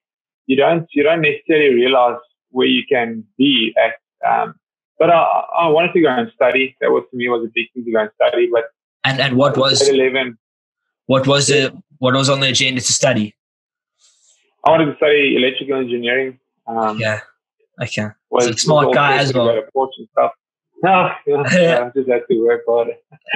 You 0.47 0.57
don't 0.57 0.87
you 0.93 1.03
don't 1.03 1.21
necessarily 1.21 1.75
realize 1.75 2.19
where 2.51 2.67
you 2.67 2.83
can 2.89 3.25
be 3.39 3.75
at. 3.77 3.95
Um, 4.29 4.55
but 4.99 5.11
I, 5.11 5.23
I 5.59 5.69
wanted 5.69 5.93
to 5.95 6.01
go 6.01 6.09
and 6.09 6.31
study. 6.35 6.77
That 6.81 6.91
was 6.91 7.05
to 7.11 7.17
me 7.17 7.29
was 7.29 7.45
a 7.45 7.51
big 7.55 7.73
thing 7.73 7.85
to 7.85 7.93
go 7.93 8.01
and 8.01 8.11
study. 8.15 8.49
But 8.53 8.65
and 9.05 9.21
and 9.21 9.37
what 9.37 9.57
was 9.57 9.89
eleven? 9.89 10.39
What 11.07 11.27
was 11.27 11.49
the 11.49 11.77
what 11.99 12.15
was 12.15 12.29
on 12.29 12.41
the 12.41 12.49
agenda 12.49 12.81
to 12.81 12.93
study? 12.93 13.35
I 14.65 14.71
wanted 14.71 14.87
to 14.87 14.97
study 14.97 15.37
electrical 15.37 15.79
engineering. 15.79 16.39
Um, 16.67 16.99
yeah, 16.99 17.21
okay. 17.83 18.09
Was, 18.31 18.47
a 18.47 18.57
smart 18.57 18.95
guy 18.95 19.19
as 19.19 19.35
well. 19.35 19.63
Stuff. 20.13 20.33
No, 20.83 21.11
yeah, 21.27 21.87
I 21.87 21.91
just 21.97 22.09
had 22.09 22.23
to 22.29 22.45
work 22.45 22.63
hard. 22.67 22.89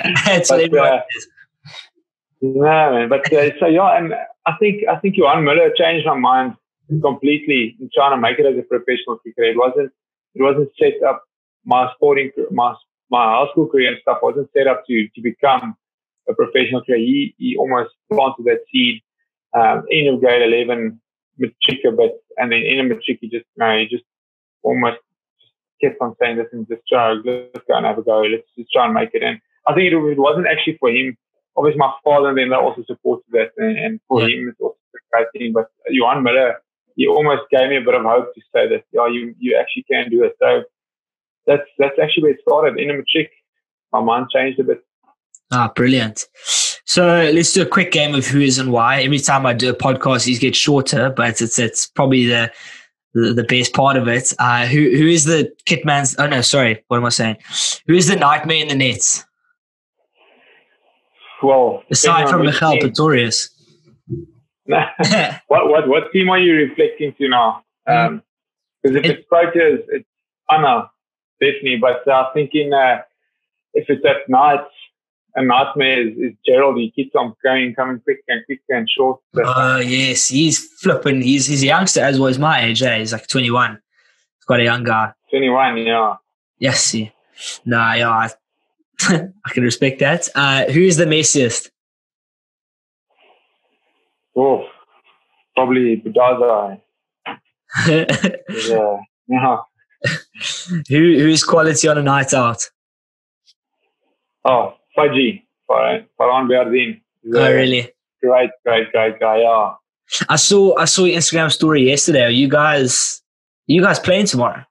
That's 0.24 0.48
but, 0.48 0.76
uh, 0.76 1.00
no. 2.40 3.06
But 3.08 3.32
uh, 3.32 3.50
so 3.58 3.66
yeah, 3.66 3.96
and 3.96 4.14
I 4.46 4.52
think 4.58 4.82
I 4.88 4.96
think 4.96 5.16
Johan 5.16 5.44
Miller 5.44 5.70
changed 5.76 6.06
my 6.06 6.16
mind 6.16 6.54
completely 7.00 7.76
in 7.80 7.90
trying 7.94 8.12
to 8.12 8.20
make 8.20 8.38
it 8.38 8.46
as 8.46 8.58
a 8.58 8.62
professional 8.62 9.18
cricketer. 9.18 9.50
It 9.50 9.56
wasn't 9.56 9.92
it 10.34 10.42
wasn't 10.42 10.70
set 10.78 11.02
up 11.06 11.24
my 11.64 11.90
sporting 11.94 12.30
my 12.50 12.74
my 13.10 13.24
high 13.24 13.50
school 13.50 13.68
career 13.68 13.92
and 13.92 14.00
stuff 14.02 14.18
wasn't 14.22 14.50
set 14.56 14.66
up 14.66 14.84
to 14.86 15.08
to 15.14 15.20
become 15.22 15.76
a 16.28 16.34
professional 16.34 16.84
career. 16.84 16.98
He 16.98 17.34
he 17.38 17.56
almost 17.56 17.90
planted 18.10 18.44
that 18.44 18.60
seed 18.72 19.02
um, 19.54 19.84
in 19.90 20.18
grade 20.20 20.42
eleven 20.42 21.00
matric 21.38 21.82
but 21.96 22.20
and 22.38 22.50
then 22.50 22.60
in 22.60 22.80
a 22.80 22.84
matric 22.84 23.18
he 23.20 23.28
just 23.28 23.46
know, 23.56 23.78
he 23.78 23.86
just 23.86 24.04
almost 24.62 24.98
just 25.40 25.52
kept 25.80 26.00
on 26.00 26.14
saying 26.20 26.36
this 26.36 26.46
and 26.52 26.68
just 26.68 26.82
try 26.88 27.12
let's 27.12 27.66
go 27.66 27.76
and 27.76 27.86
have 27.86 27.98
a 27.98 28.02
go. 28.02 28.20
Let's 28.20 28.48
just 28.56 28.70
try 28.72 28.84
and 28.84 28.94
make 28.94 29.10
it. 29.14 29.22
And 29.22 29.40
I 29.66 29.74
think 29.74 29.92
it, 29.92 29.96
it 29.96 30.18
wasn't 30.18 30.46
actually 30.46 30.76
for 30.78 30.90
him 30.90 31.16
obviously 31.56 31.78
my 31.78 31.92
father 32.04 32.28
and 32.28 32.38
them 32.38 32.50
they 32.50 32.56
also 32.56 32.84
supported 32.86 33.24
that, 33.30 33.50
and, 33.56 33.76
and 33.78 34.00
for 34.08 34.22
yeah. 34.22 34.36
him 34.36 34.48
it's 34.48 34.60
also 34.60 34.76
exciting. 34.94 35.52
But 35.52 35.70
Johan 35.88 36.22
Miller, 36.22 36.56
he 36.96 37.06
almost 37.06 37.42
gave 37.50 37.68
me 37.70 37.76
a 37.76 37.80
bit 37.80 37.94
of 37.94 38.02
hope 38.02 38.34
to 38.34 38.40
say 38.54 38.68
that 38.68 38.84
yeah, 38.92 39.08
you 39.08 39.34
you 39.38 39.56
actually 39.58 39.84
can 39.90 40.10
do 40.10 40.24
it. 40.24 40.34
So 40.40 40.62
that's 41.46 41.68
that's 41.78 41.98
actually 42.02 42.24
where 42.24 42.32
it 42.32 42.40
started 42.46 42.78
in 42.78 42.90
a 42.90 42.94
matric. 42.94 43.30
My 43.92 44.00
mind 44.02 44.26
changed 44.34 44.60
a 44.60 44.64
bit. 44.64 44.82
Ah, 45.52 45.72
brilliant. 45.74 46.26
So 46.84 47.30
let's 47.32 47.52
do 47.52 47.62
a 47.62 47.66
quick 47.66 47.92
game 47.92 48.14
of 48.14 48.26
who 48.26 48.40
is 48.40 48.58
and 48.58 48.72
why. 48.72 49.02
Every 49.02 49.18
time 49.18 49.46
I 49.46 49.52
do 49.52 49.70
a 49.70 49.74
podcast, 49.74 50.24
these 50.24 50.38
get 50.38 50.56
shorter, 50.56 51.10
but 51.10 51.40
it's 51.40 51.58
it's 51.58 51.86
probably 51.86 52.26
the 52.26 52.52
the, 53.14 53.32
the 53.32 53.44
best 53.44 53.72
part 53.72 53.96
of 53.96 54.08
it. 54.08 54.32
Uh, 54.38 54.66
who 54.66 54.90
who 54.96 55.06
is 55.06 55.24
the 55.24 55.52
kitman's? 55.64 56.16
Oh 56.18 56.26
no, 56.26 56.40
sorry, 56.42 56.84
what 56.88 56.98
am 56.98 57.04
I 57.04 57.10
saying? 57.10 57.36
Who 57.86 57.94
is 57.94 58.08
the 58.08 58.16
nightmare 58.16 58.58
in 58.58 58.68
the 58.68 58.74
nets? 58.74 59.24
Well, 61.42 61.82
aside 61.90 62.28
from 62.28 62.42
Migael 62.42 62.80
Pretorius. 62.80 63.50
what 64.66 65.68
what 65.68 65.88
what 65.88 66.12
team 66.12 66.28
are 66.28 66.38
you 66.38 66.54
reflecting 66.54 67.14
to 67.18 67.28
now? 67.28 67.62
Because 67.84 68.08
um, 68.08 68.22
if 68.82 68.96
it, 68.96 69.06
it's 69.06 69.28
Proteas, 69.30 69.84
it's 69.88 70.08
Anna 70.50 70.90
definitely. 71.40 71.78
But 71.80 72.08
I'm 72.10 72.26
uh, 72.26 72.32
thinking 72.34 72.72
uh, 72.72 73.02
if 73.74 73.88
it's 73.88 74.04
at 74.04 74.28
night, 74.28 74.64
a 75.34 75.44
nightmare 75.44 76.08
is, 76.08 76.16
is 76.16 76.32
Gerald. 76.44 76.78
He 76.78 76.90
keeps 76.90 77.14
on 77.14 77.34
going, 77.44 77.74
coming 77.74 78.00
quick 78.00 78.22
and 78.28 78.44
quick 78.46 78.60
and 78.68 78.88
short. 78.88 79.20
Oh 79.36 79.42
uh, 79.42 79.78
yes, 79.78 80.28
he's 80.28 80.66
flipping. 80.80 81.20
He's 81.20 81.46
he's 81.46 81.62
a 81.62 81.66
youngster 81.66 82.00
as 82.00 82.18
well 82.18 82.28
as 82.28 82.38
my 82.38 82.64
age. 82.64 82.82
Eh? 82.82 82.98
He's 82.98 83.12
like 83.12 83.26
twenty 83.28 83.50
one. 83.50 83.72
He's 83.72 84.44
quite 84.44 84.60
a 84.60 84.64
young 84.64 84.84
guy. 84.84 85.12
Twenty 85.30 85.50
one, 85.50 85.76
yeah. 85.78 86.14
Yes, 86.58 86.94
yeah. 86.94 87.10
No, 87.64 87.92
yeah. 87.92 88.28
I 89.08 89.50
can 89.50 89.62
respect 89.62 90.00
that. 90.00 90.28
Uh, 90.34 90.64
who 90.66 90.80
is 90.80 90.96
the 90.96 91.04
messiest? 91.04 91.70
Oh, 94.36 94.66
probably 95.54 96.02
Budaza. 96.04 96.80
yeah. 97.88 98.96
yeah. 99.28 99.56
who 100.88 101.18
who's 101.18 101.42
quality 101.42 101.88
on 101.88 101.98
a 101.98 102.02
night 102.02 102.34
out? 102.34 102.62
Oh, 104.44 104.74
Faji, 104.96 105.42
Farhaan 105.68 106.06
Behardien. 106.20 107.00
Oh, 107.34 107.52
really? 107.52 107.90
Great, 108.22 108.50
great, 108.64 108.92
great 108.92 109.18
guy. 109.18 109.38
Yeah. 109.38 109.74
I 110.28 110.36
saw 110.36 110.76
I 110.76 110.84
saw 110.84 111.04
your 111.04 111.18
Instagram 111.18 111.50
story 111.50 111.82
yesterday. 111.88 112.24
Are 112.24 112.30
you 112.30 112.48
guys 112.48 113.22
you 113.66 113.82
guys 113.82 113.98
playing 113.98 114.26
tomorrow? 114.26 114.64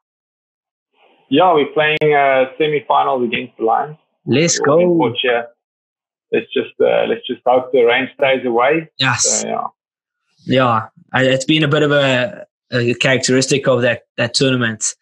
Yeah, 1.29 1.53
we're 1.53 1.73
playing 1.73 1.97
uh, 2.15 2.45
semi-finals 2.57 3.23
against 3.23 3.57
the 3.57 3.65
Lions. 3.65 3.97
Let's 4.25 4.59
go. 4.59 4.77
Let's 6.31 6.51
just 6.53 6.73
uh, 6.81 7.05
let's 7.07 7.25
just 7.27 7.41
hope 7.45 7.71
the 7.71 7.83
rain 7.83 8.09
stays 8.17 8.45
away. 8.45 8.89
Yes. 8.97 9.41
So, 9.41 9.47
yeah. 9.47 9.67
Yeah, 10.47 10.87
it's 11.13 11.45
been 11.45 11.63
a 11.63 11.67
bit 11.67 11.83
of 11.83 11.91
a, 11.91 12.45
a 12.71 12.93
characteristic 12.95 13.67
of 13.67 13.81
that 13.81 14.03
that 14.17 14.33
tournament. 14.33 14.95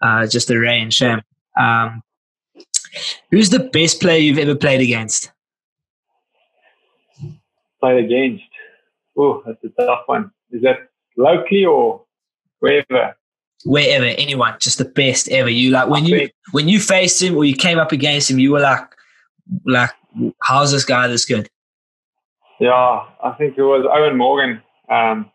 Uh, 0.00 0.26
just 0.26 0.48
the 0.48 0.58
rain, 0.58 0.90
shame. 0.90 1.22
Um, 1.58 2.02
who's 3.30 3.50
the 3.50 3.58
best 3.58 4.00
player 4.00 4.18
you've 4.18 4.38
ever 4.38 4.54
played 4.54 4.80
against? 4.80 5.32
Played 7.80 8.04
against? 8.04 8.44
Oh, 9.18 9.42
that's 9.44 9.62
a 9.64 9.68
tough 9.82 10.02
one. 10.06 10.30
Is 10.50 10.62
that 10.62 10.88
locally 11.16 11.64
or 11.64 12.04
wherever? 12.60 13.16
Wherever, 13.64 14.04
anyone, 14.04 14.54
just 14.60 14.78
the 14.78 14.84
best 14.84 15.28
ever. 15.28 15.48
You 15.48 15.70
like 15.70 15.88
when 15.88 16.04
you 16.04 16.28
when 16.52 16.68
you 16.68 16.78
faced 16.78 17.20
him 17.22 17.36
or 17.36 17.44
you 17.44 17.56
came 17.56 17.78
up 17.78 17.92
against 17.92 18.30
him, 18.30 18.38
you 18.38 18.52
were 18.52 18.60
like, 18.60 18.86
like, 19.64 19.90
how's 20.42 20.72
this 20.72 20.84
guy 20.84 21.08
this 21.08 21.24
good? 21.24 21.48
Yeah, 22.60 22.72
I 23.22 23.32
think 23.36 23.58
it 23.58 23.62
was 23.62 23.84
Eoin 23.84 24.16
Morgan. 24.16 24.62
Um, 24.88 25.30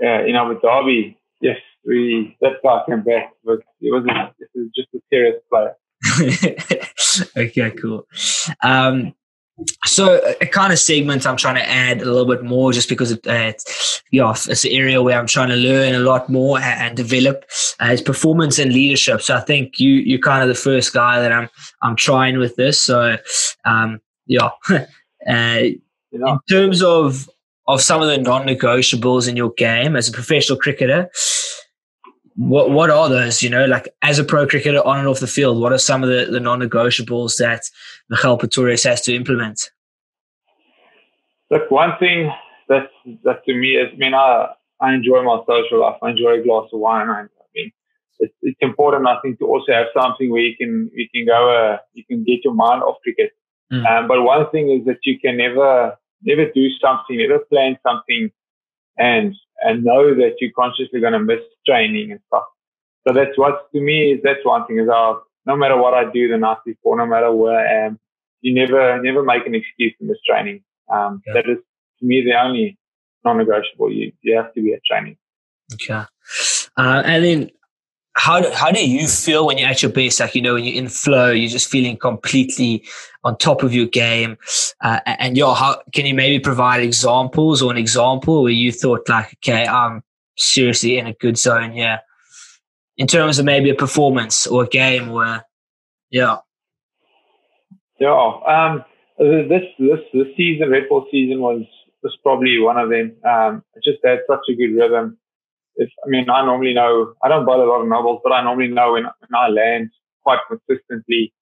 yeah, 0.00 0.24
in 0.24 0.36
Abu 0.36 0.60
Dhabi. 0.60 1.16
Yes, 1.40 1.58
we 1.84 2.36
that 2.40 2.62
guy 2.62 2.82
came 2.88 3.02
back, 3.02 3.32
but 3.44 3.58
it 3.80 3.92
was 3.92 4.04
a, 4.08 4.34
it 4.38 4.48
was 4.54 4.70
just 4.74 4.88
a 4.94 5.00
serious 5.10 5.40
player. 5.50 5.74
okay, 7.36 7.70
cool. 7.72 8.06
Um, 8.62 9.14
so 9.84 10.20
a 10.40 10.46
kind 10.46 10.72
of 10.72 10.78
segment 10.78 11.26
I'm 11.26 11.36
trying 11.36 11.56
to 11.56 11.68
add 11.68 12.00
a 12.00 12.04
little 12.04 12.26
bit 12.26 12.44
more 12.44 12.72
just 12.72 12.88
because 12.88 13.10
it, 13.10 13.26
uh, 13.26 13.32
it's, 13.32 14.02
yeah, 14.12 14.30
it's 14.30 14.64
an 14.64 14.70
area 14.70 15.02
where 15.02 15.18
I'm 15.18 15.26
trying 15.26 15.48
to 15.48 15.56
learn 15.56 15.94
a 15.94 16.00
lot 16.00 16.28
more 16.28 16.60
and, 16.60 16.96
develop 16.96 17.44
uh, 17.80 17.86
is 17.86 18.00
performance 18.00 18.58
and 18.58 18.72
leadership. 18.72 19.20
So 19.20 19.36
I 19.36 19.40
think 19.40 19.80
you, 19.80 19.94
you're 19.94 20.20
kind 20.20 20.42
of 20.42 20.48
the 20.48 20.54
first 20.54 20.92
guy 20.92 21.20
that 21.20 21.32
I'm, 21.32 21.48
I'm 21.82 21.96
trying 21.96 22.38
with 22.38 22.56
this. 22.56 22.80
So, 22.80 23.16
um, 23.64 24.00
yeah, 24.26 24.50
uh, 24.70 24.84
in 26.12 26.38
terms 26.48 26.82
of, 26.82 27.28
of 27.66 27.82
some 27.82 28.00
of 28.00 28.08
the 28.08 28.18
non-negotiables 28.18 29.28
in 29.28 29.36
your 29.36 29.52
game 29.52 29.96
as 29.96 30.08
a 30.08 30.12
professional 30.12 30.58
cricketer, 30.58 31.10
what 32.38 32.70
what 32.70 32.88
are 32.88 33.08
those? 33.08 33.42
You 33.42 33.50
know, 33.50 33.66
like 33.66 33.88
as 34.02 34.20
a 34.20 34.24
pro 34.24 34.46
cricketer 34.46 34.86
on 34.86 35.00
and 35.00 35.08
off 35.08 35.18
the 35.18 35.26
field, 35.26 35.60
what 35.60 35.72
are 35.72 35.78
some 35.78 36.04
of 36.04 36.08
the, 36.08 36.26
the 36.30 36.38
non-negotiables 36.38 37.36
that 37.38 37.62
Migael 38.12 38.38
Pretorius 38.38 38.84
has 38.84 39.02
to 39.02 39.14
implement? 39.14 39.70
Look, 41.50 41.70
one 41.70 41.92
thing 41.98 42.30
that 42.68 42.90
that 43.24 43.44
to 43.46 43.54
me 43.54 43.76
is, 43.76 43.88
I 43.92 43.96
mean, 43.96 44.14
I 44.14 44.48
I 44.80 44.94
enjoy 44.94 45.22
my 45.22 45.40
social 45.46 45.80
life. 45.80 45.96
I 46.02 46.10
enjoy 46.10 46.40
a 46.40 46.42
glass 46.42 46.68
of 46.72 46.80
wine. 46.80 47.08
I, 47.08 47.22
I 47.22 47.46
mean, 47.54 47.72
it's, 48.20 48.34
it's 48.42 48.58
important, 48.60 49.06
I 49.06 49.18
think, 49.20 49.38
to 49.38 49.46
also 49.46 49.72
have 49.72 49.86
something 49.98 50.30
where 50.30 50.42
you 50.42 50.56
can 50.56 50.90
you 50.94 51.08
can 51.14 51.26
go, 51.26 51.50
uh, 51.50 51.78
you 51.94 52.04
can 52.04 52.24
get 52.24 52.44
your 52.44 52.54
mind 52.54 52.82
off 52.82 52.96
cricket. 53.02 53.32
Mm. 53.72 53.86
Um, 53.86 54.08
but 54.08 54.22
one 54.22 54.48
thing 54.50 54.70
is 54.70 54.86
that 54.86 54.98
you 55.04 55.18
can 55.18 55.36
never 55.36 55.96
never 56.22 56.50
do 56.50 56.68
something, 56.80 57.16
never 57.16 57.40
plan 57.40 57.78
something, 57.86 58.30
and 58.96 59.34
and 59.60 59.84
know 59.84 60.14
that 60.14 60.36
you're 60.40 60.52
consciously 60.52 61.00
going 61.00 61.12
to 61.12 61.18
miss 61.18 61.40
training 61.66 62.12
and 62.12 62.20
stuff. 62.28 62.44
So 63.06 63.14
that's 63.14 63.36
what 63.36 63.70
to 63.72 63.80
me 63.80 64.12
is 64.12 64.20
that's 64.22 64.44
one 64.44 64.66
thing 64.66 64.78
is 64.78 64.88
I'll, 64.88 65.22
no 65.48 65.56
matter 65.56 65.76
what 65.76 65.94
I 65.94 66.04
do 66.12 66.28
the 66.28 66.36
night 66.36 66.58
before, 66.64 66.96
no 66.96 67.06
matter 67.06 67.32
where 67.32 67.58
I 67.58 67.86
am, 67.86 67.98
you 68.42 68.54
never 68.54 69.02
never 69.02 69.22
make 69.24 69.46
an 69.46 69.54
excuse 69.54 69.94
to 69.98 70.04
miss 70.04 70.18
training. 70.28 70.62
Um, 70.92 71.22
yeah. 71.26 71.32
That 71.34 71.50
is 71.50 71.58
to 71.98 72.06
me 72.06 72.22
the 72.24 72.38
only 72.38 72.78
non-negotiable. 73.24 73.90
You 73.90 74.12
you 74.20 74.36
have 74.36 74.52
to 74.54 74.62
be 74.62 74.74
at 74.74 74.80
training. 74.84 75.16
Okay, 75.74 76.04
uh, 76.76 77.02
and 77.04 77.24
then 77.24 77.50
how 78.14 78.40
do, 78.40 78.50
how 78.50 78.70
do 78.70 78.86
you 78.86 79.06
feel 79.06 79.46
when 79.46 79.58
you're 79.58 79.68
at 79.68 79.82
your 79.82 79.92
best? 79.92 80.20
Like, 80.20 80.34
you 80.34 80.42
know, 80.42 80.54
when 80.54 80.64
you're 80.64 80.74
in 80.74 80.88
flow, 80.88 81.30
you're 81.30 81.50
just 81.50 81.70
feeling 81.70 81.96
completely 81.96 82.84
on 83.22 83.38
top 83.38 83.62
of 83.62 83.72
your 83.72 83.86
game. 83.86 84.36
Uh, 84.80 84.98
and 85.06 85.36
yo, 85.36 85.54
how 85.54 85.80
can 85.94 86.04
you 86.04 86.14
maybe 86.14 86.40
provide 86.40 86.82
examples 86.82 87.62
or 87.62 87.70
an 87.70 87.76
example 87.78 88.42
where 88.42 88.52
you 88.52 88.72
thought 88.72 89.08
like, 89.08 89.36
okay, 89.36 89.66
I'm 89.66 90.02
seriously 90.36 90.98
in 90.98 91.06
a 91.06 91.12
good 91.12 91.38
zone 91.38 91.70
here 91.70 92.00
in 92.98 93.06
terms 93.06 93.38
of 93.38 93.46
maybe 93.46 93.70
a 93.70 93.74
performance 93.74 94.46
or 94.46 94.64
a 94.64 94.68
game 94.68 95.08
where, 95.08 95.44
yeah. 96.10 96.38
Yeah. 97.98 98.32
Um, 98.46 98.84
this, 99.18 99.62
this, 99.78 100.00
this 100.12 100.26
season, 100.36 100.70
Red 100.70 100.88
Bull 100.88 101.06
season 101.10 101.40
was, 101.40 101.62
was 102.02 102.16
probably 102.22 102.58
one 102.58 102.76
of 102.76 102.90
them. 102.90 103.16
Um, 103.26 103.62
just 103.82 103.98
had 104.04 104.18
such 104.28 104.40
a 104.50 104.54
good 104.54 104.74
rhythm 104.74 105.18
if 105.78 105.90
I 106.04 106.08
mean 106.08 106.28
I 106.28 106.44
normally 106.44 106.74
know 106.74 107.14
I 107.22 107.28
don't 107.28 107.46
buy 107.46 107.54
a 107.54 107.58
lot 107.58 107.80
of 107.80 107.88
novels, 107.88 108.20
but 108.22 108.32
I 108.32 108.42
normally 108.42 108.68
know 108.68 108.92
when, 108.92 109.04
when 109.04 109.34
I 109.34 109.48
land 109.48 109.90
quite 110.22 110.40
consistently 110.48 111.32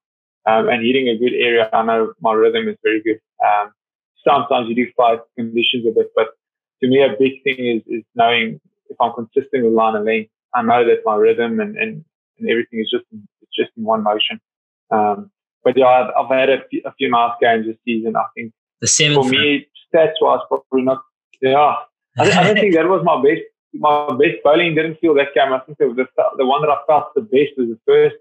um, 0.47 0.69
and 0.69 0.85
hitting 0.85 1.09
a 1.09 1.19
good 1.19 1.33
area, 1.33 1.69
I 1.73 1.83
know 1.85 2.13
my 2.21 2.33
rhythm 2.33 2.69
is 2.69 2.77
very 2.83 3.03
good. 3.03 3.19
Um, 3.45 3.73
sometimes 4.27 4.69
you 4.69 4.77
do 4.77 4.93
fight 4.97 5.21
conditions 5.37 5.87
a 5.89 5.91
bit, 5.91 6.11
but 6.15 6.29
to 6.83 6.89
me 6.89 7.03
a 7.03 7.17
big 7.19 7.43
thing 7.43 7.59
is 7.59 7.83
is 7.87 8.05
knowing 8.15 8.61
if 8.89 8.97
I'm 9.01 9.13
consistent 9.15 9.65
with 9.65 9.73
line 9.73 9.97
and 9.97 10.05
length. 10.05 10.31
I 10.55 10.63
know 10.63 10.85
that 10.85 11.03
my 11.05 11.17
rhythm 11.17 11.61
and, 11.61 11.77
and, 11.77 12.05
and 12.39 12.51
everything 12.51 12.81
is 12.81 12.91
just 12.91 13.05
it's 13.13 13.57
just 13.57 13.71
in 13.77 13.85
one 13.85 14.03
motion. 14.03 14.41
Um, 14.91 15.31
but 15.65 15.77
yeah, 15.77 15.87
I've, 15.87 16.11
I've 16.17 16.31
had 16.31 16.51
a 16.51 16.65
few, 16.69 16.83
a 16.85 16.93
few 16.95 17.11
nice 17.11 17.33
games 17.41 17.67
this 17.67 17.77
season. 17.85 18.17
I 18.17 18.25
think 18.35 18.53
the 18.81 18.87
seventh 18.87 19.27
for 19.27 19.31
me 19.31 19.67
stats 19.93 20.15
wise 20.21 20.41
probably 20.49 20.83
not. 20.83 21.03
Yeah, 21.43 21.75
I, 22.19 22.23
I 22.23 22.43
don't 22.45 22.55
think 22.57 22.75
that 22.75 22.89
was 22.89 23.03
my 23.05 23.21
best 23.23 23.43
my 23.75 24.09
best 24.17 24.43
bowling 24.43 24.75
didn't 24.75 25.01
feel 25.01 25.15
that 25.15 25.35
game. 25.35 25.53
I 25.53 25.59
think 25.61 25.79
the, 25.79 25.89
the, 25.95 26.07
the 26.39 26.47
one 26.47 26.63
that 26.63 26.71
I 26.71 26.79
felt 26.87 27.15
the 27.15 27.21
best 27.21 27.53
was 27.57 27.69
the 27.69 27.79
first 27.85 28.17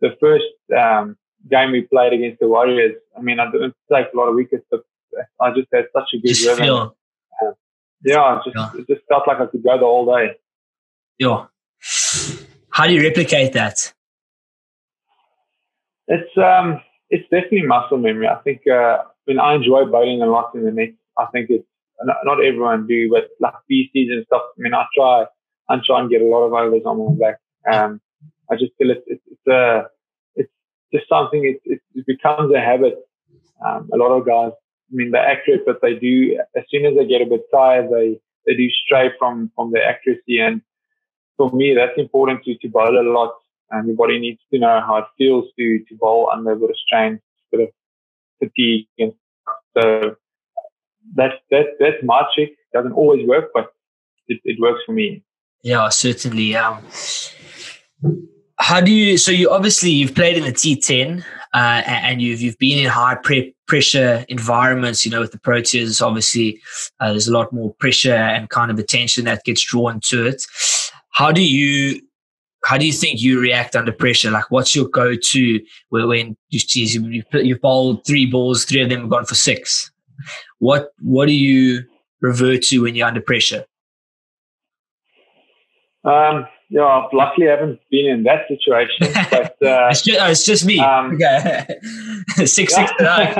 the 0.00 0.16
first 0.20 0.44
um, 0.76 1.16
game 1.50 1.72
we 1.72 1.82
played 1.82 2.12
against 2.12 2.40
the 2.40 2.48
Warriors. 2.48 2.96
I 3.16 3.20
mean, 3.20 3.38
I 3.38 3.50
didn't 3.50 3.74
take 3.92 4.06
a 4.12 4.16
lot 4.16 4.28
of 4.28 4.34
wickets, 4.34 4.64
but 4.70 4.82
I 5.40 5.52
just 5.52 5.68
had 5.72 5.86
such 5.92 6.08
a 6.14 6.18
good 6.18 6.28
just 6.28 6.46
rhythm. 6.46 6.64
Feel. 6.64 6.96
Uh, 7.42 7.52
yeah, 8.02 8.40
just, 8.44 8.56
yeah, 8.56 8.80
it 8.80 8.86
just 8.86 9.02
felt 9.08 9.26
like 9.26 9.40
I 9.40 9.46
could 9.46 9.62
go 9.62 9.76
the 9.78 9.84
whole 9.84 10.06
day. 10.14 10.36
Yeah. 11.18 11.46
How 12.70 12.86
do 12.86 12.94
you 12.94 13.02
replicate 13.02 13.52
that? 13.54 13.92
It's 16.08 16.36
um, 16.38 16.80
it's 17.08 17.24
definitely 17.30 17.62
muscle 17.62 17.98
memory. 17.98 18.28
I 18.28 18.36
think 18.42 18.62
uh, 18.66 18.98
I 19.40 19.54
enjoy 19.54 19.84
bowling 19.84 20.22
a 20.22 20.26
lot 20.26 20.54
in 20.54 20.64
the 20.64 20.70
net. 20.70 20.94
I 21.18 21.26
think 21.26 21.50
it's 21.50 21.66
not 22.02 22.44
everyone 22.44 22.86
do, 22.86 23.10
but 23.10 23.28
like 23.40 23.54
PCs 23.70 24.12
and 24.12 24.24
stuff. 24.26 24.42
I 24.58 24.62
mean, 24.62 24.74
I 24.74 24.84
try, 24.96 25.24
I 25.68 25.76
try 25.84 26.00
and 26.00 26.10
get 26.10 26.22
a 26.22 26.24
lot 26.24 26.46
of 26.46 26.52
overs 26.52 26.82
on 26.86 26.98
my 26.98 27.30
back. 27.30 27.40
Um, 27.70 28.00
I 28.50 28.54
just 28.54 28.72
feel 28.78 28.90
it's, 28.90 29.02
it's, 29.06 29.22
it's, 29.26 29.46
uh, 29.46 29.88
it's 30.34 30.50
just 30.92 31.08
something, 31.08 31.44
it, 31.44 31.60
it, 31.64 31.80
it 31.94 32.06
becomes 32.06 32.52
a 32.54 32.60
habit. 32.60 32.94
Um, 33.64 33.90
a 33.92 33.96
lot 33.96 34.16
of 34.16 34.26
guys, 34.26 34.52
I 34.52 34.94
mean, 34.94 35.10
they're 35.10 35.26
accurate, 35.26 35.66
but 35.66 35.80
they 35.82 35.94
do, 35.94 36.40
as 36.56 36.64
soon 36.70 36.86
as 36.86 36.96
they 36.96 37.06
get 37.06 37.22
a 37.22 37.26
bit 37.26 37.42
tired, 37.52 37.90
they, 37.90 38.18
they 38.46 38.54
do 38.54 38.68
stray 38.84 39.10
from, 39.18 39.50
from 39.54 39.72
their 39.72 39.86
accuracy. 39.86 40.40
And 40.40 40.62
for 41.48 41.56
me, 41.56 41.74
that's 41.74 41.96
important 41.96 42.44
to, 42.44 42.56
to 42.56 42.68
bowl 42.68 42.98
a 42.98 43.02
lot. 43.02 43.34
And 43.70 43.86
your 43.86 43.96
body 43.96 44.18
needs 44.18 44.40
to 44.52 44.58
know 44.58 44.80
how 44.80 44.96
it 44.98 45.04
feels 45.16 45.44
to, 45.58 45.78
to 45.88 45.94
bowl 45.96 46.28
under 46.32 46.52
a 46.52 46.56
bit 46.56 46.70
of 46.70 46.76
strain, 46.76 47.20
a 47.52 47.56
bit 47.56 47.68
of 47.68 47.68
fatigue. 48.40 48.88
And 48.98 49.12
so 49.76 50.16
that's 51.14 51.34
that 51.50 51.76
that's 51.78 52.02
my 52.02 52.22
trick. 52.34 52.56
Doesn't 52.72 52.92
always 52.92 53.26
work, 53.26 53.50
but 53.54 53.72
it, 54.28 54.40
it 54.44 54.60
works 54.60 54.80
for 54.84 54.92
me. 54.92 55.22
Yeah, 55.62 55.88
certainly. 55.88 56.56
Um, 56.56 56.82
how 58.58 58.80
do 58.80 58.92
you? 58.92 59.16
So 59.18 59.32
you 59.32 59.50
obviously 59.50 59.90
you've 59.90 60.14
played 60.14 60.36
in 60.36 60.44
the 60.44 60.52
T10, 60.52 61.24
uh, 61.54 61.82
and 61.86 62.20
you've 62.22 62.40
you've 62.40 62.58
been 62.58 62.78
in 62.78 62.88
high 62.88 63.16
pre- 63.16 63.54
pressure 63.66 64.24
environments. 64.28 65.04
You 65.04 65.10
know, 65.10 65.20
with 65.20 65.32
the 65.32 65.38
Proteas, 65.38 66.04
obviously 66.04 66.60
uh, 67.00 67.10
there's 67.10 67.28
a 67.28 67.32
lot 67.32 67.52
more 67.52 67.74
pressure 67.74 68.14
and 68.14 68.48
kind 68.48 68.70
of 68.70 68.78
attention 68.78 69.24
that 69.24 69.44
gets 69.44 69.64
drawn 69.64 70.00
to 70.04 70.26
it. 70.26 70.42
How 71.10 71.32
do 71.32 71.42
you? 71.42 72.00
How 72.62 72.76
do 72.76 72.86
you 72.86 72.92
think 72.92 73.22
you 73.22 73.40
react 73.40 73.74
under 73.74 73.90
pressure? 73.90 74.30
Like, 74.30 74.50
what's 74.50 74.76
your 74.76 74.86
go-to 74.86 75.60
when 75.88 76.36
you, 76.50 76.60
geez, 76.60 76.94
you, 76.94 77.22
you've 77.32 77.60
bowled 77.62 78.04
three 78.06 78.26
balls, 78.26 78.66
three 78.66 78.82
of 78.82 78.90
them 78.90 79.00
have 79.00 79.08
gone 79.08 79.24
for 79.24 79.34
six? 79.34 79.90
What 80.58 80.92
what 81.00 81.26
do 81.26 81.32
you 81.32 81.84
revert 82.20 82.62
to 82.64 82.82
when 82.82 82.94
you're 82.94 83.08
under 83.08 83.22
pressure? 83.22 83.64
Um, 86.04 86.46
yeah, 86.70 87.06
luckily 87.12 87.48
I 87.48 87.52
haven't 87.52 87.80
been 87.90 88.06
in 88.06 88.22
that 88.22 88.46
situation, 88.48 89.08
but 89.30 89.56
uh, 89.62 89.88
it's, 89.90 90.02
just, 90.02 90.20
oh, 90.20 90.30
it's 90.30 90.44
just 90.44 90.64
me. 90.64 90.78
Um, 90.78 91.14
okay. 91.14 91.66
six 92.46 92.74
six 92.74 92.92
no, 93.00 93.32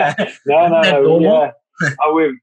no, 0.46 1.18
no. 1.18 1.20
Yeah, 1.20 1.92
oh, 2.04 2.14
we've, 2.14 2.34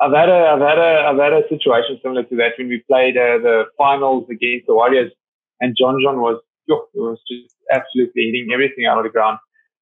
I've 0.00 0.12
had 0.12 0.28
a, 0.28 0.50
I've 0.52 0.60
had 0.60 0.78
a, 0.78 1.08
I've 1.08 1.18
had 1.18 1.32
a 1.32 1.48
situation 1.48 1.98
similar 2.02 2.22
to 2.24 2.36
that 2.36 2.52
when 2.58 2.68
we 2.68 2.84
played 2.88 3.16
uh, 3.16 3.38
the 3.38 3.64
finals 3.78 4.26
against 4.30 4.66
the 4.66 4.74
Warriors, 4.74 5.12
and 5.60 5.76
John 5.78 5.98
John 6.02 6.20
was, 6.20 6.40
yo, 6.66 6.86
was 6.94 7.18
just 7.30 7.54
absolutely 7.72 8.26
hitting 8.26 8.50
everything 8.52 8.86
out 8.86 8.98
of 8.98 9.04
the 9.04 9.10
ground. 9.10 9.38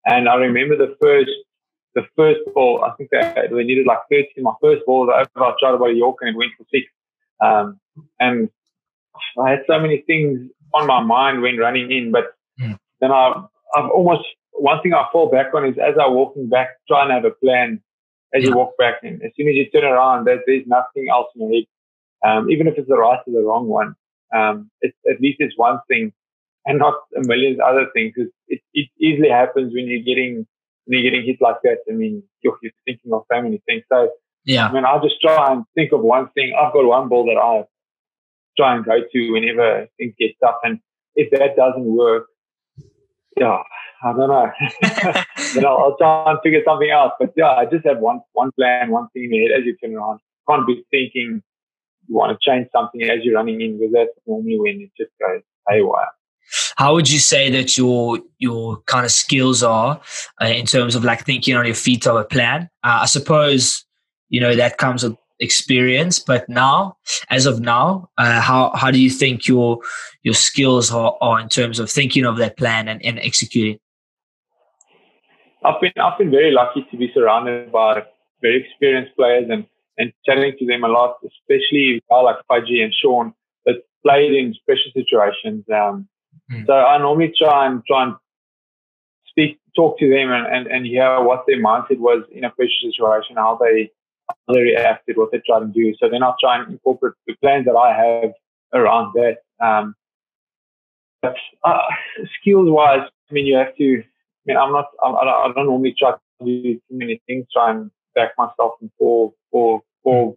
And 0.06 0.28
I 0.28 0.34
remember 0.36 0.76
the 0.76 0.96
first 1.02 1.30
the 1.94 2.02
first 2.16 2.40
ball, 2.54 2.84
I 2.84 2.94
think 2.96 3.10
they, 3.10 3.20
they 3.50 3.64
needed 3.64 3.86
like 3.86 3.98
13. 4.10 4.42
My 4.42 4.54
first 4.60 4.84
ball, 4.84 5.10
I 5.12 5.24
tried 5.34 5.74
about 5.74 5.90
a 5.90 5.94
Yorker 5.94 6.26
and 6.26 6.34
it 6.34 6.38
went 6.38 6.52
for 6.58 6.66
six. 6.70 6.86
Um, 7.40 7.80
and 8.20 8.48
I 9.40 9.50
had 9.50 9.60
so 9.66 9.78
many 9.78 10.02
things 10.06 10.50
on 10.72 10.86
my 10.86 11.00
mind 11.00 11.40
when 11.40 11.56
running 11.56 11.90
in, 11.90 12.10
but 12.10 12.34
mm. 12.60 12.78
then 13.00 13.12
I, 13.12 13.44
I've 13.76 13.90
almost, 13.90 14.24
one 14.52 14.82
thing 14.82 14.92
I 14.92 15.06
fall 15.12 15.30
back 15.30 15.54
on 15.54 15.66
is 15.66 15.76
as 15.78 15.94
I'm 16.00 16.14
walking 16.14 16.48
back, 16.48 16.70
try 16.88 17.04
and 17.04 17.12
have 17.12 17.24
a 17.24 17.30
plan 17.30 17.80
as 18.34 18.42
yeah. 18.42 18.50
you 18.50 18.56
walk 18.56 18.76
back 18.78 18.94
in. 19.02 19.20
As 19.24 19.32
soon 19.36 19.48
as 19.48 19.54
you 19.54 19.70
turn 19.70 19.84
around, 19.84 20.26
there, 20.26 20.42
there's 20.46 20.66
nothing 20.66 21.08
else 21.10 21.28
in 21.34 21.42
your 21.42 21.52
head. 21.54 21.64
Um, 22.26 22.50
even 22.50 22.66
if 22.66 22.74
it's 22.78 22.88
the 22.88 22.96
right 22.96 23.20
or 23.26 23.32
the 23.32 23.46
wrong 23.46 23.68
one, 23.68 23.94
um, 24.34 24.70
it's, 24.80 24.96
at 25.10 25.20
least 25.20 25.36
it's 25.40 25.56
one 25.56 25.78
thing 25.88 26.12
and 26.66 26.78
not 26.78 26.94
a 27.16 27.26
million 27.26 27.58
other 27.60 27.86
things. 27.94 28.14
It, 28.16 28.60
it 28.72 28.88
easily 28.98 29.28
happens 29.28 29.72
when 29.74 29.86
you're 29.86 30.02
getting 30.02 30.46
when 30.86 31.00
you're 31.00 31.10
getting 31.10 31.26
hit 31.26 31.38
like 31.40 31.56
that, 31.62 31.78
I 31.90 31.94
mean, 31.94 32.22
you're, 32.42 32.58
you're 32.62 32.72
thinking 32.84 33.12
of 33.12 33.22
so 33.32 33.40
many 33.40 33.62
things. 33.66 33.84
So, 33.90 34.10
yeah, 34.44 34.66
I 34.68 34.72
mean, 34.72 34.84
I'll 34.84 35.02
just 35.02 35.20
try 35.20 35.52
and 35.52 35.64
think 35.74 35.92
of 35.92 36.00
one 36.00 36.28
thing. 36.34 36.52
I've 36.58 36.72
got 36.72 36.84
one 36.84 37.08
ball 37.08 37.24
that 37.26 37.40
I 37.40 37.64
try 38.56 38.76
and 38.76 38.84
go 38.84 39.00
to 39.00 39.30
whenever 39.32 39.86
things 39.96 40.14
get 40.18 40.32
tough. 40.42 40.56
And 40.62 40.80
if 41.14 41.30
that 41.30 41.56
doesn't 41.56 41.84
work, 41.84 42.26
yeah, 43.38 43.62
I 44.04 44.12
don't 44.12 44.28
know. 44.28 44.50
then 45.54 45.64
I'll, 45.64 45.78
I'll, 45.78 45.96
try 45.96 46.30
and 46.30 46.38
figure 46.42 46.60
something 46.64 46.90
out. 46.90 47.12
But 47.18 47.32
yeah, 47.36 47.52
I 47.52 47.64
just 47.64 47.86
have 47.86 47.98
one 47.98 48.20
one 48.34 48.52
plan, 48.52 48.90
one 48.90 49.08
thing 49.14 49.30
in 49.32 49.50
as 49.50 49.64
you 49.64 49.76
turn 49.76 49.96
around. 49.96 50.20
Can't 50.48 50.66
be 50.66 50.84
thinking 50.90 51.42
you 52.06 52.14
want 52.14 52.38
to 52.38 52.50
change 52.50 52.68
something 52.70 53.02
as 53.02 53.24
you're 53.24 53.34
running 53.34 53.62
in 53.62 53.78
because 53.78 53.94
that's 53.94 54.10
normally 54.26 54.58
when 54.60 54.80
it 54.82 54.90
just 54.96 55.10
goes 55.18 55.40
haywire. 55.68 56.08
How 56.76 56.92
would 56.92 57.10
you 57.10 57.18
say 57.18 57.50
that 57.50 57.78
your 57.78 58.18
your 58.38 58.82
kind 58.82 59.06
of 59.06 59.10
skills 59.10 59.62
are 59.62 59.98
uh, 60.42 60.46
in 60.46 60.66
terms 60.66 60.94
of 60.94 61.02
like 61.02 61.24
thinking 61.24 61.56
on 61.56 61.64
your 61.64 61.74
feet 61.74 62.06
of 62.06 62.16
a 62.16 62.24
plan? 62.24 62.68
Uh, 62.82 62.98
I 63.02 63.06
suppose 63.06 63.86
you 64.28 64.40
know 64.40 64.54
that 64.54 64.76
comes 64.76 65.02
with 65.02 65.16
experience, 65.40 66.18
but 66.18 66.48
now, 66.48 66.96
as 67.30 67.46
of 67.46 67.60
now, 67.60 68.10
uh, 68.18 68.40
how 68.42 68.70
how 68.74 68.90
do 68.90 69.00
you 69.00 69.08
think 69.08 69.48
your 69.48 69.78
your 70.22 70.34
skills 70.34 70.90
are, 70.90 71.16
are 71.22 71.40
in 71.40 71.48
terms 71.48 71.78
of 71.78 71.90
thinking 71.90 72.26
of 72.26 72.36
that 72.36 72.58
plan 72.58 72.88
and, 72.88 73.02
and 73.02 73.18
executing? 73.20 73.78
I've 75.64 75.80
been 75.80 75.92
I've 76.00 76.18
been 76.18 76.30
very 76.30 76.50
lucky 76.50 76.86
to 76.90 76.96
be 76.96 77.10
surrounded 77.14 77.72
by 77.72 78.04
very 78.42 78.64
experienced 78.64 79.16
players 79.16 79.48
and 79.50 79.66
and 79.98 80.12
chatting 80.26 80.54
to 80.58 80.66
them 80.66 80.84
a 80.84 80.88
lot, 80.88 81.16
especially 81.24 82.02
guys 82.10 82.24
like 82.24 82.36
Fudgy 82.50 82.82
and 82.82 82.92
Sean 82.92 83.32
that 83.64 83.76
played 84.02 84.32
in 84.32 84.54
special 84.54 84.90
situations. 84.92 85.64
Um, 85.72 86.08
Mm. 86.50 86.66
So 86.66 86.72
I 86.72 86.98
normally 86.98 87.32
try 87.36 87.66
and 87.66 87.82
try 87.86 88.04
and 88.04 88.14
speak, 89.26 89.58
talk 89.74 89.98
to 89.98 90.08
them 90.08 90.32
and, 90.32 90.46
and, 90.46 90.66
and 90.66 90.86
hear 90.86 91.22
what 91.22 91.44
their 91.46 91.62
mindset 91.62 91.98
was 91.98 92.24
in 92.32 92.44
a 92.44 92.50
pressure 92.50 92.70
situation, 92.82 93.36
how 93.36 93.58
they, 93.60 93.90
how 94.28 94.54
they 94.54 94.60
reacted, 94.60 95.16
what 95.16 95.32
they 95.32 95.40
tried 95.46 95.60
to 95.60 95.66
do. 95.66 95.94
So 95.98 96.08
then 96.08 96.22
I'll 96.22 96.36
try 96.40 96.58
and 96.58 96.72
incorporate 96.72 97.14
the 97.26 97.34
plans 97.42 97.66
that 97.66 97.76
I 97.76 97.92
have 97.96 98.32
around 98.72 99.14
that. 99.14 99.38
Um, 99.64 99.94
but 101.22 101.36
uh, 101.64 101.78
skills 102.40 102.68
wise, 102.70 103.08
I 103.30 103.32
mean, 103.32 103.46
you 103.46 103.56
have 103.56 103.74
to, 103.76 103.98
I 103.98 104.02
mean, 104.46 104.56
I'm 104.56 104.72
not, 104.72 104.86
I, 105.02 105.08
I 105.08 105.52
don't 105.54 105.66
normally 105.66 105.94
try 105.98 106.12
to 106.12 106.44
do 106.44 106.74
too 106.74 106.80
many 106.90 107.20
things, 107.26 107.46
try 107.52 107.70
and 107.70 107.90
back 108.14 108.32
myself 108.38 108.74
in 108.80 108.90
four, 108.98 109.32
four, 109.50 109.82
four, 110.02 110.36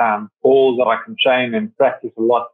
um, 0.00 0.30
balls 0.42 0.78
that 0.78 0.86
I 0.86 0.98
can 1.04 1.16
train 1.22 1.54
and 1.54 1.76
practice 1.76 2.10
a 2.18 2.22
lot. 2.22 2.48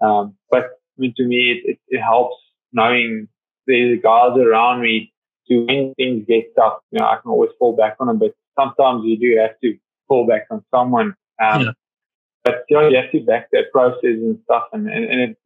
Um, 0.00 0.34
but 0.50 0.64
I 0.64 1.00
mean, 1.00 1.14
to 1.16 1.24
me, 1.24 1.52
it, 1.52 1.70
it, 1.70 1.78
it 1.88 2.00
helps 2.00 2.36
knowing 2.72 3.28
the 3.66 3.98
guys 4.02 4.36
around 4.38 4.82
me 4.82 5.12
to 5.48 5.64
when 5.66 5.94
things 5.94 6.24
get 6.26 6.54
tough. 6.56 6.78
You 6.90 7.00
know, 7.00 7.06
I 7.06 7.16
can 7.20 7.30
always 7.30 7.50
fall 7.58 7.76
back 7.76 7.96
on 8.00 8.06
them, 8.06 8.18
but 8.18 8.34
sometimes 8.58 9.04
you 9.04 9.18
do 9.18 9.38
have 9.40 9.58
to 9.62 9.76
fall 10.06 10.26
back 10.26 10.46
on 10.50 10.64
someone. 10.70 11.14
Um, 11.42 11.62
yeah. 11.62 11.70
But 12.44 12.64
you 12.68 12.76
know, 12.76 12.88
you 12.88 12.96
have 12.96 13.12
to 13.12 13.20
back 13.20 13.48
that 13.52 13.70
process 13.72 13.98
and 14.02 14.38
stuff. 14.44 14.64
And, 14.72 14.88
and, 14.88 15.04
and 15.04 15.20
it, 15.20 15.36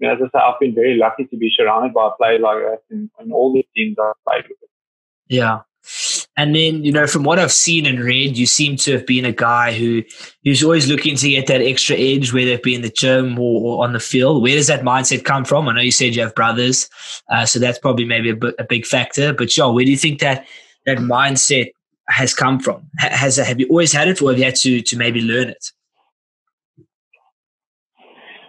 mean, 0.00 0.10
as 0.10 0.18
I 0.22 0.26
say, 0.26 0.42
I've 0.42 0.60
been 0.60 0.74
very 0.74 0.96
lucky 0.96 1.24
to 1.24 1.36
be 1.36 1.50
surrounded 1.56 1.94
by 1.94 2.08
a 2.08 2.16
player 2.16 2.38
like 2.38 2.58
that 2.58 2.78
in, 2.90 3.10
in 3.20 3.32
all 3.32 3.52
the 3.52 3.66
teams 3.74 3.96
I've 4.02 4.14
played 4.26 4.44
with. 4.48 4.58
Yeah. 5.28 5.60
And 6.36 6.54
then, 6.56 6.84
you 6.84 6.90
know, 6.90 7.06
from 7.06 7.24
what 7.24 7.38
I've 7.38 7.52
seen 7.52 7.86
and 7.86 8.00
read, 8.00 8.36
you 8.36 8.46
seem 8.46 8.76
to 8.78 8.92
have 8.92 9.06
been 9.06 9.24
a 9.24 9.32
guy 9.32 9.72
who 9.72 10.02
who's 10.42 10.64
always 10.64 10.88
looking 10.88 11.14
to 11.16 11.28
get 11.28 11.46
that 11.46 11.60
extra 11.60 11.96
edge, 11.96 12.32
whether 12.32 12.50
it 12.50 12.62
be 12.62 12.74
in 12.74 12.82
the 12.82 12.88
gym 12.88 13.38
or, 13.38 13.78
or 13.78 13.84
on 13.84 13.92
the 13.92 14.00
field. 14.00 14.42
Where 14.42 14.56
does 14.56 14.66
that 14.66 14.82
mindset 14.82 15.24
come 15.24 15.44
from? 15.44 15.68
I 15.68 15.74
know 15.74 15.80
you 15.80 15.92
said 15.92 16.16
you 16.16 16.22
have 16.22 16.34
brothers, 16.34 16.88
uh, 17.30 17.46
so 17.46 17.58
that's 17.58 17.78
probably 17.78 18.04
maybe 18.04 18.30
a, 18.30 18.36
a 18.58 18.64
big 18.64 18.86
factor. 18.86 19.32
But 19.32 19.56
yeah, 19.56 19.66
where 19.66 19.84
do 19.84 19.90
you 19.90 19.96
think 19.96 20.20
that 20.20 20.46
that 20.86 20.98
mindset 20.98 21.70
has 22.08 22.34
come 22.34 22.58
from? 22.58 22.88
Has 22.98 23.36
have 23.36 23.60
you 23.60 23.68
always 23.68 23.92
had 23.92 24.08
it, 24.08 24.20
or 24.20 24.30
have 24.30 24.38
you 24.38 24.44
had 24.44 24.56
to 24.56 24.80
to 24.80 24.96
maybe 24.96 25.20
learn 25.20 25.50
it? 25.50 25.66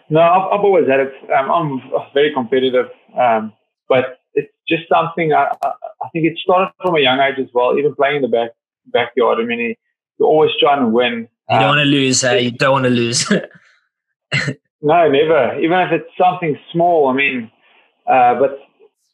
No, 0.09 0.21
I've, 0.21 0.59
I've 0.59 0.65
always 0.65 0.87
had 0.87 0.99
it. 0.99 1.13
Um, 1.31 1.51
I'm 1.51 1.81
very 2.13 2.33
competitive, 2.33 2.87
um, 3.19 3.53
but 3.89 4.19
it's 4.33 4.51
just 4.67 4.83
something 4.89 5.33
I, 5.33 5.55
I, 5.63 5.67
I, 6.01 6.09
think 6.13 6.25
it 6.25 6.37
started 6.37 6.71
from 6.81 6.95
a 6.95 6.99
young 6.99 7.19
age 7.19 7.39
as 7.39 7.47
well. 7.53 7.77
Even 7.77 7.95
playing 7.95 8.17
in 8.17 8.21
the 8.21 8.27
back 8.27 8.51
backyard. 8.87 9.39
I 9.39 9.45
mean, 9.45 9.75
you're 10.19 10.27
always 10.27 10.51
trying 10.59 10.81
to 10.81 10.87
win. 10.87 11.27
You 11.49 11.59
don't 11.59 11.63
um, 11.63 11.69
want 11.69 11.79
to 11.79 11.85
lose. 11.85 12.23
Uh, 12.23 12.33
you 12.33 12.51
don't 12.51 12.71
want 12.71 12.83
to 12.85 12.89
lose. 12.91 13.29
no, 14.81 15.09
never. 15.09 15.59
Even 15.59 15.79
if 15.79 15.91
it's 15.91 16.17
something 16.17 16.57
small. 16.71 17.07
I 17.07 17.13
mean, 17.13 17.51
uh, 18.07 18.35
but 18.35 18.59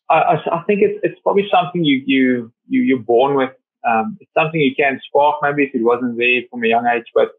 I, 0.09 0.35
I, 0.51 0.63
think 0.67 0.81
it's 0.81 0.99
it's 1.03 1.19
probably 1.21 1.47
something 1.49 1.85
you 1.85 2.01
you 2.05 2.51
you 2.67 2.81
you're 2.81 2.99
born 2.99 3.35
with. 3.35 3.51
Um, 3.87 4.17
it's 4.19 4.31
something 4.37 4.59
you 4.59 4.75
can 4.75 4.99
spark 5.07 5.37
maybe 5.41 5.63
if 5.63 5.73
it 5.73 5.83
wasn't 5.83 6.17
there 6.17 6.41
from 6.49 6.63
a 6.63 6.67
young 6.67 6.85
age, 6.85 7.05
but 7.15 7.31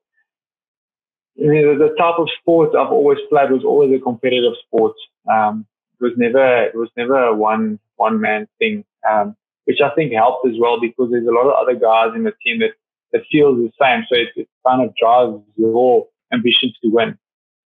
I 1.38 1.46
mean, 1.46 1.78
the, 1.78 1.88
the 1.88 1.94
type 1.96 2.18
of 2.18 2.28
sport 2.40 2.74
I've 2.76 2.92
always 2.92 3.18
played 3.30 3.50
was 3.50 3.64
always 3.64 3.94
a 3.94 4.02
competitive 4.02 4.52
sport. 4.66 4.94
Um, 5.32 5.66
it 6.00 6.04
was 6.04 6.12
never 6.16 6.64
it 6.64 6.74
was 6.74 6.90
never 6.96 7.18
a 7.24 7.34
one 7.34 7.78
one 7.96 8.20
man 8.20 8.48
thing, 8.58 8.84
um, 9.08 9.36
which 9.64 9.78
I 9.80 9.94
think 9.94 10.12
helped 10.12 10.46
as 10.46 10.54
well 10.58 10.80
because 10.80 11.10
there's 11.10 11.26
a 11.26 11.30
lot 11.30 11.46
of 11.46 11.54
other 11.54 11.78
guys 11.78 12.14
in 12.14 12.24
the 12.24 12.32
team 12.44 12.58
that 12.60 12.72
that 13.12 13.22
feels 13.30 13.56
the 13.58 13.70
same. 13.80 14.04
So 14.08 14.16
it, 14.16 14.28
it 14.36 14.48
kind 14.66 14.82
of 14.82 14.94
drives 14.96 15.42
your 15.56 16.08
ambition 16.32 16.72
to 16.82 16.90
win. 16.90 17.18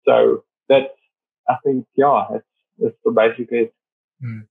So 0.05 0.45
that's 0.69 0.93
I 1.49 1.57
think 1.65 1.87
yeah, 1.97 2.25
that's 2.31 2.45
that's 2.79 3.15
basically 3.15 3.59
it. 3.59 3.75
Mm. 4.23 4.47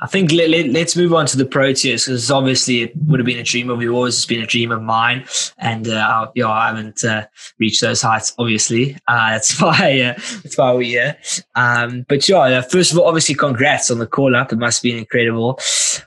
I 0.00 0.06
think 0.06 0.32
let, 0.32 0.50
us 0.50 0.66
let, 0.72 0.96
move 0.96 1.14
on 1.14 1.26
to 1.26 1.36
the 1.36 1.44
Proteas 1.44 2.06
because 2.06 2.30
obviously 2.30 2.82
it 2.82 2.96
would 3.06 3.20
have 3.20 3.26
been 3.26 3.38
a 3.38 3.44
dream 3.44 3.70
of 3.70 3.80
yours. 3.80 4.16
It's 4.16 4.26
been 4.26 4.42
a 4.42 4.46
dream 4.46 4.72
of 4.72 4.82
mine, 4.82 5.24
and 5.58 5.88
uh, 5.88 6.30
yeah, 6.34 6.48
I 6.48 6.68
haven't 6.68 7.04
uh, 7.04 7.26
reached 7.58 7.80
those 7.80 8.02
heights. 8.02 8.34
Obviously, 8.38 8.96
uh, 9.06 9.30
that's 9.30 9.60
why 9.60 10.00
uh, 10.00 10.14
that's 10.42 10.58
why 10.58 10.72
we're 10.72 10.82
here. 10.82 11.16
Um, 11.54 12.04
but 12.08 12.28
yeah, 12.28 12.38
uh, 12.38 12.62
first 12.62 12.92
of 12.92 12.98
all, 12.98 13.06
obviously, 13.06 13.34
congrats 13.34 13.90
on 13.90 13.98
the 13.98 14.06
call 14.06 14.34
up. 14.34 14.52
It 14.52 14.58
must 14.58 14.82
be 14.82 14.96
incredible. 14.96 15.58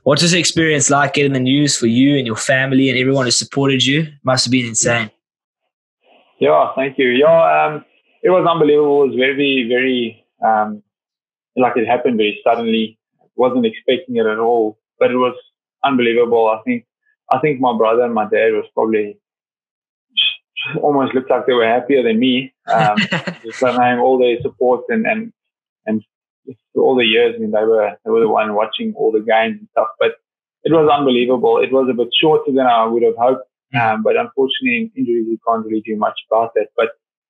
What 0.04 0.22
was 0.22 0.32
the 0.32 0.40
experience 0.40 0.90
like 0.90 1.14
getting 1.14 1.34
the 1.34 1.40
news 1.40 1.78
for 1.78 1.88
you 1.88 2.18
and 2.18 2.28
your 2.28 2.36
family 2.36 2.90
and 2.90 3.00
everyone 3.00 3.26
who 3.26 3.32
supported 3.32 3.86
you? 3.86 4.02
It 4.02 4.14
must 4.24 4.46
have 4.46 4.52
been 4.52 4.66
insane. 4.66 5.12
Yeah, 6.40 6.72
thank 6.76 6.98
you. 6.98 7.08
Yeah, 7.10 7.66
um, 7.66 7.86
it 8.22 8.30
was 8.30 8.46
unbelievable. 8.48 9.04
It 9.04 9.08
was 9.08 9.16
very, 9.16 9.68
very 9.68 10.26
um, 10.46 10.84
like 11.56 11.76
it 11.76 11.88
happened 11.88 12.18
very 12.18 12.40
suddenly 12.44 13.00
wasn't 13.38 13.66
expecting 13.66 14.18
it 14.18 14.26
at 14.26 14.40
all, 14.40 14.80
but 15.00 15.12
it 15.12 15.18
was 15.18 15.36
unbelievable. 15.84 16.48
I 16.48 16.62
think, 16.64 16.86
I 17.32 17.40
think 17.40 17.60
my 17.60 17.76
brother 17.78 18.04
and 18.04 18.14
my 18.14 18.26
dad 18.26 18.54
was 18.54 18.66
probably 18.74 19.20
almost 20.82 21.14
looked 21.14 21.30
like 21.30 21.46
they 21.46 21.54
were 21.54 21.68
happier 21.68 22.04
than 22.04 22.20
me. 22.20 22.54
Um, 22.68 22.98
just 23.44 23.62
having 23.62 24.00
all 24.00 24.18
their 24.18 24.42
support 24.42 24.84
and, 24.90 25.06
and, 25.06 25.32
and 25.86 26.04
all 26.76 26.96
the 26.96 27.06
years, 27.06 27.36
I 27.36 27.40
mean, 27.40 27.52
they 27.52 27.64
were, 27.64 27.92
they 28.04 28.12
were 28.12 28.22
the 28.22 28.30
one 28.30 28.54
watching 28.56 28.94
all 28.96 29.12
the 29.12 29.20
games 29.20 29.60
and 29.60 29.68
stuff, 29.72 29.88
but 30.00 30.14
it 30.64 30.72
was 30.72 30.90
unbelievable. 30.92 31.60
It 31.60 31.72
was 31.72 31.88
a 31.90 31.94
bit 31.94 32.10
shorter 32.20 32.52
than 32.52 32.66
I 32.66 32.86
would 32.86 33.04
have 33.04 33.16
hoped. 33.18 33.48
Um, 33.76 34.02
but 34.02 34.16
unfortunately, 34.16 34.92
injuries, 34.96 35.28
you 35.28 35.38
can't 35.48 35.66
really 35.66 35.82
do 35.82 35.98
much 35.98 36.18
about 36.32 36.54
that. 36.56 36.68
But 36.76 36.90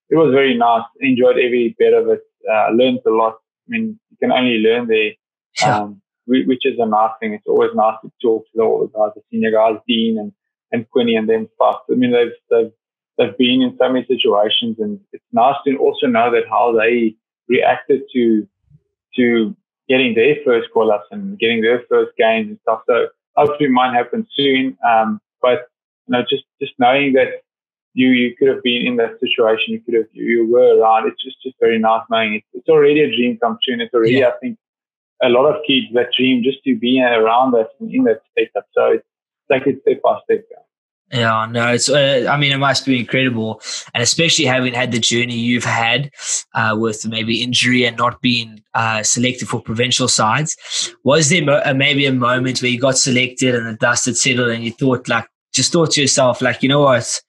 it 0.09 0.15
was 0.15 0.31
very 0.31 0.55
nice. 0.55 0.83
Enjoyed 1.01 1.37
every 1.37 1.75
bit 1.77 1.93
of 1.93 2.07
it. 2.09 2.21
Uh, 2.49 2.69
learned 2.71 2.99
a 3.05 3.09
lot. 3.09 3.33
I 3.33 3.69
mean, 3.69 3.99
you 4.11 4.17
can 4.21 4.31
only 4.31 4.59
learn 4.59 4.87
there 4.87 5.11
um, 5.65 6.01
which 6.25 6.65
is 6.65 6.77
a 6.79 6.85
nice 6.85 7.11
thing. 7.19 7.33
It's 7.33 7.47
always 7.47 7.71
nice 7.73 7.95
to 8.03 8.11
talk 8.21 8.45
to 8.55 8.61
all 8.61 8.79
the 8.81 8.87
guys, 8.87 9.13
the 9.15 9.21
senior 9.31 9.51
guys, 9.51 9.79
Dean 9.87 10.17
and, 10.19 10.33
and 10.71 10.89
Quinny 10.89 11.15
and 11.15 11.29
them 11.29 11.47
stuff. 11.55 11.81
I 11.89 11.95
mean, 11.95 12.11
they've, 12.11 12.33
they've, 12.49 12.71
they've 13.17 13.37
been 13.37 13.61
in 13.61 13.77
so 13.79 13.89
many 13.91 14.05
situations 14.05 14.77
and 14.79 14.99
it's 15.13 15.23
nice 15.31 15.55
to 15.65 15.77
also 15.77 16.07
know 16.07 16.29
that 16.31 16.43
how 16.49 16.75
they 16.77 17.15
reacted 17.47 18.01
to, 18.13 18.47
to 19.15 19.55
getting 19.87 20.15
their 20.15 20.35
first 20.45 20.67
call 20.73 20.91
ups 20.91 21.07
and 21.11 21.39
getting 21.39 21.61
their 21.61 21.83
first 21.89 22.11
games 22.17 22.49
and 22.49 22.59
stuff. 22.63 22.81
So 22.87 23.07
hopefully 23.37 23.69
mine 23.69 23.93
happens 23.95 24.27
soon. 24.35 24.77
Um, 24.87 25.21
but, 25.41 25.69
you 26.07 26.11
know, 26.11 26.23
just, 26.29 26.43
just 26.61 26.73
knowing 26.77 27.13
that 27.13 27.43
you, 27.93 28.09
you 28.09 28.35
could 28.35 28.49
have 28.49 28.61
been 28.61 28.85
in 28.85 28.97
that 28.97 29.17
situation, 29.21 29.73
you 29.73 29.79
could 29.79 29.93
have, 29.93 30.05
you, 30.11 30.25
you 30.25 30.51
were 30.51 30.77
around. 30.77 31.07
It's 31.07 31.23
just, 31.23 31.41
just 31.41 31.55
very 31.59 31.79
nice 31.79 32.03
knowing 32.11 32.35
it. 32.35 32.43
It's 32.53 32.67
already 32.67 32.99
a 32.99 33.07
dream 33.07 33.37
come 33.41 33.57
true 33.63 33.73
and 33.73 33.81
it's 33.81 33.93
already, 33.93 34.15
yeah. 34.15 34.27
I 34.27 34.31
think, 34.41 34.59
a 35.21 35.29
lot 35.29 35.49
of 35.49 35.61
kids 35.65 35.87
that 35.93 36.09
dream 36.15 36.43
just 36.43 36.63
to 36.63 36.75
be 36.75 37.01
around 37.01 37.55
us 37.55 37.67
and 37.79 37.93
in 37.93 38.03
that 38.03 38.21
setup. 38.37 38.67
So 38.73 38.91
it's 38.91 39.05
like 39.49 39.63
it's 39.65 39.81
step 39.81 40.01
by 40.03 40.19
step. 40.25 40.45
Yeah, 41.11 41.47
no, 41.49 41.71
it's. 41.71 41.89
Uh, 41.89 42.27
I 42.29 42.35
mean, 42.35 42.51
it 42.51 42.57
must 42.57 42.85
be 42.85 42.99
incredible, 42.99 43.61
and 43.93 44.03
especially 44.03 44.43
having 44.43 44.73
had 44.73 44.91
the 44.91 44.99
journey 44.99 45.37
you've 45.37 45.63
had 45.63 46.11
uh, 46.53 46.75
with 46.77 47.07
maybe 47.07 47.41
injury 47.41 47.85
and 47.85 47.95
not 47.95 48.21
being 48.21 48.61
uh, 48.73 49.03
selected 49.03 49.47
for 49.47 49.61
provincial 49.61 50.09
sides. 50.09 50.93
Was 51.05 51.29
there 51.29 51.45
mo- 51.45 51.61
uh, 51.63 51.73
maybe 51.73 52.05
a 52.07 52.11
moment 52.11 52.61
where 52.61 52.69
you 52.69 52.77
got 52.77 52.97
selected 52.97 53.55
and 53.55 53.67
the 53.67 53.77
dust 53.77 54.05
had 54.05 54.17
settled, 54.17 54.49
and 54.49 54.65
you 54.65 54.71
thought, 54.71 55.07
like, 55.07 55.27
just 55.53 55.71
thought 55.71 55.91
to 55.91 56.01
yourself, 56.01 56.41
like, 56.41 56.61
you 56.61 56.67
know 56.67 56.81
what? 56.81 57.21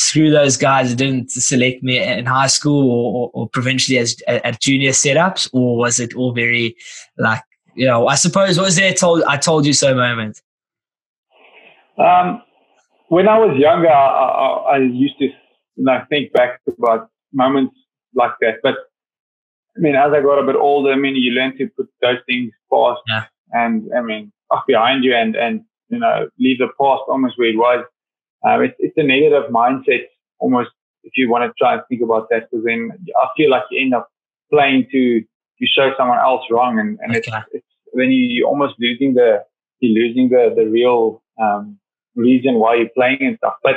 Screw 0.00 0.30
those 0.30 0.56
guys 0.56 0.90
that 0.90 0.96
didn't 0.96 1.30
select 1.30 1.82
me 1.82 2.02
in 2.02 2.26
high 2.26 2.46
school 2.46 2.90
or, 2.90 3.14
or, 3.14 3.30
or 3.34 3.48
provincially 3.48 3.98
as 3.98 4.16
at 4.26 4.60
junior 4.60 4.90
setups, 4.90 5.48
or 5.52 5.76
was 5.76 6.00
it 6.00 6.14
all 6.14 6.32
very 6.32 6.76
like 7.18 7.42
you 7.74 7.86
know? 7.86 8.08
I 8.08 8.14
suppose 8.14 8.58
was 8.58 8.76
there 8.76 8.94
told 8.94 9.22
I 9.24 9.36
told 9.36 9.66
you 9.66 9.72
so 9.72 9.94
moment. 9.94 10.40
Um, 11.98 12.42
when 13.08 13.28
I 13.28 13.38
was 13.38 13.56
younger, 13.58 13.90
I, 13.90 14.06
I, 14.06 14.74
I 14.74 14.78
used 14.78 15.18
to 15.18 15.26
you 15.26 15.34
know 15.76 16.02
think 16.08 16.32
back 16.32 16.60
about 16.78 17.10
moments 17.32 17.76
like 18.14 18.32
that, 18.40 18.54
but 18.62 18.76
I 19.76 19.80
mean, 19.80 19.94
as 19.94 20.12
I 20.12 20.20
got 20.20 20.38
a 20.38 20.46
bit 20.46 20.56
older, 20.56 20.92
I 20.92 20.96
mean, 20.96 21.16
you 21.16 21.32
learn 21.32 21.56
to 21.58 21.68
put 21.76 21.88
those 22.02 22.18
things 22.26 22.52
past, 22.72 23.00
yeah. 23.08 23.24
and 23.52 23.88
I 23.96 24.00
mean, 24.00 24.32
off 24.50 24.64
behind 24.66 25.04
you, 25.04 25.14
and 25.14 25.36
and 25.36 25.64
you 25.88 25.98
know, 25.98 26.28
leave 26.38 26.58
the 26.58 26.68
past 26.68 27.02
almost 27.08 27.38
where 27.38 27.48
it 27.48 27.56
was. 27.56 27.84
Um, 28.44 28.62
it's, 28.62 28.74
it's 28.78 28.96
a 28.96 29.02
negative 29.02 29.50
mindset 29.50 30.04
almost 30.38 30.70
if 31.02 31.12
you 31.16 31.30
want 31.30 31.44
to 31.44 31.52
try 31.58 31.74
and 31.74 31.82
think 31.88 32.02
about 32.02 32.28
that, 32.30 32.50
because 32.50 32.64
then 32.64 32.90
I 33.16 33.28
feel 33.36 33.50
like 33.50 33.64
you 33.70 33.80
end 33.80 33.94
up 33.94 34.08
playing 34.52 34.86
to 34.92 35.20
to 35.20 35.66
show 35.66 35.90
someone 35.96 36.18
else 36.18 36.42
wrong, 36.50 36.78
and, 36.78 36.98
and 37.02 37.16
okay. 37.16 37.30
it's, 37.36 37.46
it's 37.52 37.66
then 37.92 38.10
you, 38.10 38.44
are 38.44 38.48
almost 38.48 38.74
losing 38.78 39.14
the 39.14 39.44
you're 39.80 39.92
losing 39.92 40.28
the 40.28 40.52
the 40.54 40.66
real 40.68 41.22
um, 41.40 41.78
reason 42.14 42.54
why 42.54 42.76
you're 42.76 42.88
playing 42.94 43.18
and 43.20 43.36
stuff. 43.38 43.54
But 43.62 43.76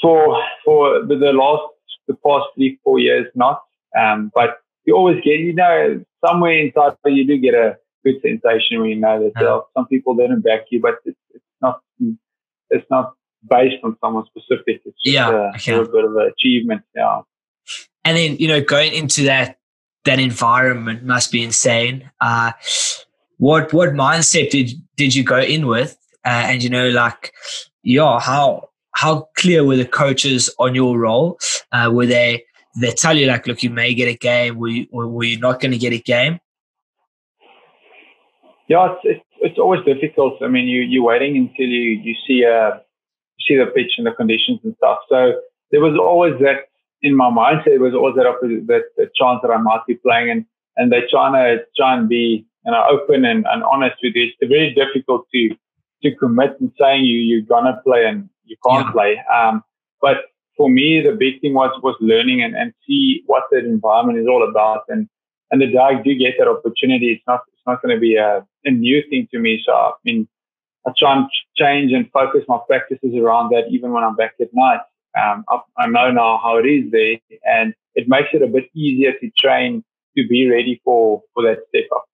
for 0.00 0.42
for 0.64 1.00
the, 1.06 1.16
the 1.16 1.32
last 1.32 1.62
the 2.06 2.14
past 2.14 2.46
three 2.54 2.78
four 2.84 2.98
years, 2.98 3.26
not. 3.34 3.62
Um, 3.98 4.30
but 4.34 4.58
you 4.84 4.94
always 4.94 5.16
get 5.24 5.40
you 5.40 5.54
know 5.54 6.04
somewhere 6.24 6.58
inside 6.58 6.94
you 7.06 7.26
do 7.26 7.38
get 7.38 7.54
a 7.54 7.76
good 8.04 8.20
sensation 8.22 8.80
when 8.80 8.90
you 8.90 8.96
know 8.96 9.22
that 9.22 9.42
yeah. 9.42 9.60
some 9.76 9.86
people 9.86 10.14
didn't 10.14 10.42
back 10.42 10.62
you, 10.70 10.80
but 10.80 10.96
it's, 11.04 11.18
it's 11.34 11.44
not 11.60 11.80
it's 12.70 12.86
not 12.90 13.14
based 13.48 13.82
on 13.84 13.96
someone 14.00 14.24
specific. 14.26 14.82
It's 14.84 14.96
just 15.04 15.14
yeah, 15.14 15.30
a, 15.30 15.56
okay. 15.56 15.72
bit 15.72 16.04
of 16.04 16.16
an 16.16 16.32
achievement. 16.36 16.82
Yeah. 16.94 17.20
And 18.04 18.16
then, 18.16 18.36
you 18.38 18.48
know, 18.48 18.62
going 18.62 18.92
into 18.92 19.24
that 19.24 19.58
that 20.04 20.18
environment 20.18 21.04
must 21.04 21.30
be 21.30 21.42
insane. 21.42 22.10
Uh, 22.20 22.52
what 23.36 23.72
what 23.72 23.90
mindset 23.90 24.50
did 24.50 24.70
did 24.96 25.14
you 25.14 25.22
go 25.22 25.38
in 25.40 25.66
with? 25.66 25.98
Uh, 26.24 26.44
and 26.48 26.62
you 26.62 26.70
know, 26.70 26.88
like, 26.88 27.32
yeah, 27.82 28.18
how 28.18 28.70
how 28.94 29.28
clear 29.36 29.64
were 29.64 29.76
the 29.76 29.86
coaches 29.86 30.50
on 30.58 30.74
your 30.74 30.98
role? 30.98 31.38
Uh, 31.72 31.90
were 31.92 32.06
they 32.06 32.44
they 32.80 32.90
tell 32.92 33.16
you 33.16 33.26
like, 33.26 33.46
look, 33.46 33.62
you 33.62 33.70
may 33.70 33.94
get 33.94 34.08
a 34.08 34.16
game, 34.16 34.56
were 34.56 34.68
you, 34.68 34.86
or 34.92 35.08
were 35.08 35.24
you 35.24 35.38
not 35.38 35.60
going 35.60 35.72
to 35.72 35.78
get 35.78 35.92
a 35.92 35.98
game? 35.98 36.38
Yeah, 38.68 38.92
it's, 38.92 39.00
it's, 39.04 39.24
it's 39.40 39.58
always 39.58 39.84
difficult. 39.84 40.42
I 40.42 40.48
mean, 40.48 40.66
you 40.66 40.82
you're 40.82 41.04
waiting 41.04 41.36
until 41.36 41.66
you 41.66 42.00
you 42.02 42.14
see 42.26 42.42
a 42.42 42.82
see 43.46 43.56
the 43.56 43.66
pitch 43.66 43.92
and 43.98 44.06
the 44.06 44.12
conditions 44.12 44.60
and 44.64 44.74
stuff. 44.76 44.98
So 45.08 45.40
there 45.70 45.80
was 45.80 45.98
always 45.98 46.34
that 46.40 46.68
in 47.02 47.16
my 47.16 47.30
mindset. 47.30 47.76
There 47.76 47.80
was 47.80 47.94
always 47.94 48.16
that, 48.16 48.26
that, 48.66 48.82
that 48.96 49.14
chance 49.14 49.40
that 49.42 49.50
I 49.50 49.58
might 49.58 49.86
be 49.86 49.94
playing, 49.94 50.30
and 50.30 50.44
and 50.76 50.92
they're 50.92 51.08
trying 51.10 51.34
to 51.34 51.64
try 51.76 51.96
and 51.96 52.08
be 52.08 52.46
you 52.64 52.72
know 52.72 52.84
open 52.90 53.24
and, 53.24 53.46
and 53.50 53.62
honest 53.64 53.96
with 54.02 54.14
you. 54.14 54.30
It's 54.38 54.50
very 54.50 54.74
difficult 54.74 55.26
to 55.34 55.50
to 56.02 56.14
commit 56.16 56.60
and 56.60 56.72
saying 56.80 57.04
you 57.04 57.18
you're 57.18 57.42
gonna 57.42 57.80
play 57.84 58.06
and 58.06 58.28
you 58.44 58.56
can't 58.66 58.86
yeah. 58.86 58.92
play. 58.92 59.22
Um, 59.32 59.62
but 60.00 60.18
for 60.56 60.68
me, 60.68 61.00
the 61.00 61.12
big 61.12 61.40
thing 61.40 61.54
was 61.54 61.70
was 61.82 61.96
learning 62.00 62.42
and, 62.42 62.56
and 62.56 62.72
see 62.86 63.22
what 63.26 63.44
that 63.50 63.64
environment 63.64 64.18
is 64.18 64.26
all 64.26 64.48
about 64.48 64.82
and 64.88 65.08
and 65.50 65.60
the 65.60 65.66
day 65.66 65.78
I 65.78 66.02
do 66.02 66.14
get 66.14 66.34
that 66.38 66.48
opportunity, 66.48 67.12
it's 67.12 67.22
not 67.26 67.40
it's 67.52 67.62
not 67.66 67.82
going 67.82 67.94
to 67.94 68.00
be 68.00 68.16
a, 68.16 68.46
a 68.64 68.70
new 68.70 69.02
thing 69.08 69.28
to 69.32 69.38
me. 69.38 69.62
So 69.64 69.72
I 69.72 69.92
mean, 70.04 70.28
I 70.86 70.92
try 70.98 71.16
and 71.16 71.26
change 71.56 71.92
and 71.92 72.10
focus 72.12 72.42
my 72.48 72.58
practices 72.66 73.14
around 73.16 73.50
that, 73.50 73.64
even 73.70 73.92
when 73.92 74.04
I'm 74.04 74.16
back 74.16 74.34
at 74.40 74.48
night. 74.52 74.80
Um, 75.18 75.44
I, 75.48 75.60
I 75.78 75.86
know 75.86 76.10
now 76.10 76.40
how 76.42 76.58
it 76.58 76.66
is 76.66 76.90
there, 76.92 77.16
and 77.44 77.74
it 77.94 78.08
makes 78.08 78.28
it 78.32 78.42
a 78.42 78.46
bit 78.46 78.64
easier 78.74 79.12
to 79.12 79.30
train 79.38 79.84
to 80.16 80.26
be 80.28 80.48
ready 80.48 80.80
for 80.84 81.22
for 81.34 81.42
that 81.42 81.58
step 81.68 81.88
up. 81.94 82.04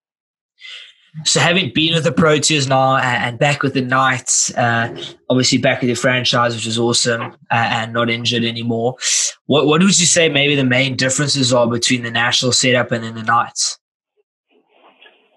So 1.25 1.39
having 1.39 1.71
been 1.73 1.95
with 1.95 2.03
the 2.03 2.11
Proteas 2.11 2.69
now 2.69 2.97
and 2.97 3.39
back 3.39 3.63
with 3.63 3.75
the 3.75 3.83
Knights, 3.83 4.53
uh, 4.57 4.97
obviously 5.31 5.59
back 5.59 5.81
with 5.81 5.89
the 5.89 5.95
franchise, 5.95 6.57
which 6.57 6.67
is 6.67 6.77
awesome, 6.77 7.23
uh, 7.23 7.35
and 7.51 7.93
not 7.93 8.11
injured 8.11 8.43
anymore. 8.43 8.97
What 9.47 9.67
what 9.67 9.81
would 9.81 10.01
you 10.01 10.07
say 10.07 10.29
maybe 10.29 10.57
the 10.57 10.65
main 10.65 10.97
differences 10.97 11.53
are 11.53 11.69
between 11.69 12.03
the 12.03 12.11
national 12.11 12.53
setup 12.53 12.91
and 12.91 13.05
then 13.05 13.15
the 13.15 13.23
Knights? 13.23 13.79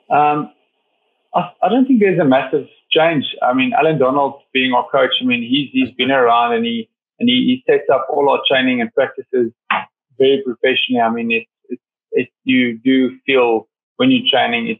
Um, 0.10 0.52
I, 1.36 1.52
I 1.62 1.70
don't 1.70 1.86
think 1.86 2.00
there's 2.00 2.20
a 2.20 2.26
massive 2.26 2.66
change. 2.92 3.26
I 3.42 3.54
mean, 3.54 3.74
Allan 3.74 4.00
Donald 4.00 4.42
being 4.54 4.74
our 4.74 4.88
coach, 4.92 5.12
I 5.22 5.26
mean, 5.26 5.42
he's 5.42 5.70
he's 5.72 5.94
been 5.96 6.12
around 6.12 6.54
and 6.54 6.66
he 6.66 6.90
and 7.20 7.30
he, 7.30 7.64
he 7.66 7.72
sets 7.72 7.90
up 7.94 8.08
all 8.10 8.30
our 8.30 8.42
training 8.48 8.82
and 8.82 8.94
practices 8.94 9.52
very 10.18 10.44
professionally. 10.44 11.02
I 11.02 11.10
mean, 11.10 11.32
it's 11.32 11.52
it's 11.70 11.82
it, 12.12 12.30
you 12.44 12.80
do 12.80 13.18
feel 13.26 13.68
when 13.98 14.12
you're 14.12 14.30
training, 14.30 14.68
it 14.68 14.80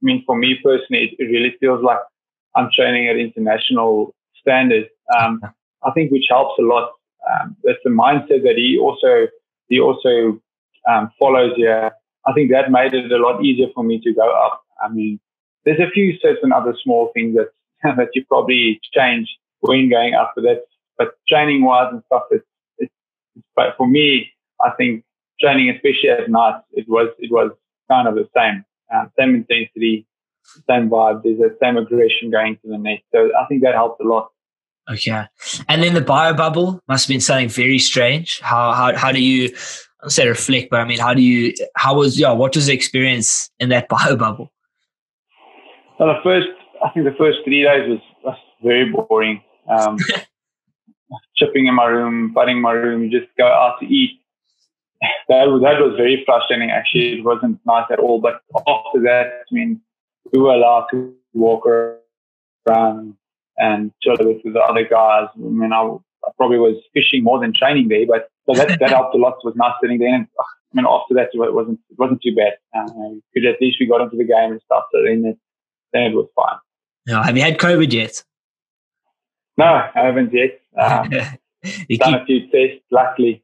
I 0.00 0.02
mean, 0.02 0.22
for 0.24 0.36
me 0.36 0.56
personally, 0.62 1.04
it, 1.04 1.16
it 1.18 1.26
really 1.26 1.56
feels 1.58 1.82
like 1.82 1.98
I'm 2.54 2.68
training 2.74 3.08
at 3.08 3.16
international 3.16 4.14
standards. 4.40 4.88
Um, 5.18 5.40
I 5.84 5.90
think 5.92 6.12
which 6.12 6.26
helps 6.28 6.54
a 6.58 6.62
lot. 6.62 6.92
Um, 7.30 7.56
that's 7.64 7.78
the 7.84 7.90
mindset 7.90 8.42
that 8.44 8.54
he 8.56 8.78
also 8.80 9.26
he 9.68 9.80
also 9.80 10.40
um, 10.88 11.10
follows 11.18 11.52
here. 11.56 11.90
I 12.26 12.32
think 12.32 12.50
that 12.50 12.70
made 12.70 12.94
it 12.94 13.10
a 13.10 13.16
lot 13.16 13.44
easier 13.44 13.68
for 13.74 13.82
me 13.84 14.00
to 14.00 14.12
go 14.12 14.30
up. 14.30 14.62
I 14.82 14.88
mean, 14.88 15.20
there's 15.64 15.80
a 15.80 15.90
few 15.90 16.18
certain 16.20 16.52
other 16.52 16.74
small 16.82 17.10
things 17.14 17.36
that 17.36 17.50
that 17.96 18.08
you 18.14 18.24
probably 18.26 18.80
change 18.92 19.28
when 19.60 19.90
going 19.90 20.14
up, 20.14 20.32
but 20.34 20.44
that's 20.44 20.60
but 20.98 21.14
training 21.28 21.64
wise 21.64 21.88
and 21.92 22.02
stuff, 22.06 22.24
it's, 22.32 22.44
it's, 22.78 22.92
but 23.54 23.76
for 23.76 23.86
me, 23.86 24.32
I 24.60 24.70
think 24.70 25.04
training, 25.40 25.70
especially 25.70 26.10
at 26.10 26.28
night, 26.28 26.60
it 26.72 26.86
was 26.88 27.08
it 27.18 27.30
was 27.30 27.52
kind 27.90 28.08
of 28.08 28.14
the 28.14 28.28
same 28.36 28.64
uh, 28.92 29.06
same 29.18 29.34
intensity, 29.34 30.06
same 30.68 30.90
vibe. 30.90 31.22
There's 31.22 31.38
the 31.38 31.56
same 31.62 31.76
aggression 31.76 32.30
going 32.30 32.58
to 32.62 32.68
the 32.68 32.78
net. 32.78 33.00
So 33.12 33.30
I 33.40 33.46
think 33.46 33.62
that 33.62 33.74
helped 33.74 34.00
a 34.00 34.08
lot. 34.08 34.28
Okay. 34.90 35.24
And 35.68 35.82
then 35.82 35.94
the 35.94 36.00
bio 36.00 36.34
bubble 36.34 36.80
must 36.88 37.04
have 37.04 37.14
been 37.14 37.20
something 37.20 37.48
very 37.48 37.78
strange. 37.78 38.40
How 38.40 38.72
how 38.72 38.96
how 38.96 39.12
do 39.12 39.22
you 39.22 39.54
I 40.02 40.08
say 40.08 40.26
reflect, 40.26 40.70
but 40.70 40.80
I 40.80 40.84
mean 40.84 40.98
how 40.98 41.14
do 41.14 41.22
you 41.22 41.54
how 41.76 41.96
was 41.96 42.18
yeah, 42.18 42.32
what 42.32 42.54
was 42.54 42.66
the 42.66 42.72
experience 42.72 43.50
in 43.60 43.68
that 43.68 43.88
bio 43.88 44.16
bubble? 44.16 44.52
Well 45.98 46.14
the 46.14 46.20
first 46.22 46.48
I 46.84 46.90
think 46.90 47.06
the 47.06 47.16
first 47.18 47.38
three 47.44 47.62
days 47.62 47.88
was, 47.88 48.00
was 48.24 48.38
very 48.62 48.90
boring. 48.90 49.42
Um, 49.68 49.98
chipping 51.36 51.66
in 51.66 51.74
my 51.74 51.86
room, 51.86 52.32
putting 52.34 52.60
my 52.60 52.72
room, 52.72 53.02
you 53.02 53.10
just 53.10 53.30
go 53.36 53.46
out 53.46 53.78
to 53.80 53.86
eat 53.86 54.20
that 55.28 55.46
was, 55.46 55.62
that 55.62 55.80
was 55.80 55.94
very 55.96 56.22
frustrating. 56.24 56.70
Actually, 56.70 57.18
it 57.18 57.24
wasn't 57.24 57.60
nice 57.66 57.86
at 57.90 57.98
all. 57.98 58.20
But 58.20 58.40
after 58.66 59.00
that, 59.02 59.26
I 59.26 59.52
mean, 59.54 59.80
we 60.32 60.40
were 60.40 60.54
allowed 60.54 60.86
to 60.90 61.14
walk 61.34 61.66
around 61.66 63.14
and 63.56 63.92
chill 64.02 64.16
with 64.20 64.42
the 64.42 64.60
other 64.60 64.86
guys. 64.88 65.28
I 65.34 65.38
mean, 65.38 65.72
I, 65.72 65.82
I 66.24 66.30
probably 66.36 66.58
was 66.58 66.76
fishing 66.94 67.22
more 67.22 67.40
than 67.40 67.52
training 67.54 67.88
there, 67.88 68.06
but 68.06 68.30
so 68.46 68.54
that, 68.54 68.78
that 68.80 68.90
helped 68.90 69.14
a 69.14 69.18
lot. 69.18 69.38
It 69.42 69.46
was 69.46 69.56
nice 69.56 69.74
sitting 69.80 69.98
there. 69.98 70.14
And 70.14 70.26
I 70.40 70.44
mean, 70.72 70.86
after 70.86 71.14
that, 71.14 71.30
it 71.32 71.54
wasn't 71.54 71.80
it 71.90 71.98
wasn't 71.98 72.22
too 72.22 72.34
bad. 72.34 72.54
Um, 72.76 73.22
at 73.36 73.60
least 73.60 73.78
we 73.80 73.86
got 73.86 74.00
into 74.00 74.16
the 74.16 74.24
game 74.24 74.52
and 74.52 74.60
stuff. 74.64 74.84
So 74.92 75.02
then 75.04 75.24
it 75.24 75.38
then 75.92 76.02
it 76.02 76.14
was 76.14 76.28
fine. 76.34 76.58
No, 77.06 77.22
have 77.22 77.36
you 77.36 77.42
had 77.42 77.58
COVID 77.58 77.92
yet? 77.92 78.22
No, 79.56 79.64
I 79.64 79.90
haven't 79.94 80.32
yet. 80.32 80.60
Um, 80.78 81.10
you 81.88 81.98
done 81.98 82.12
keep, 82.12 82.22
a 82.22 82.24
few 82.26 82.40
tests, 82.50 82.84
luckily. 82.90 83.42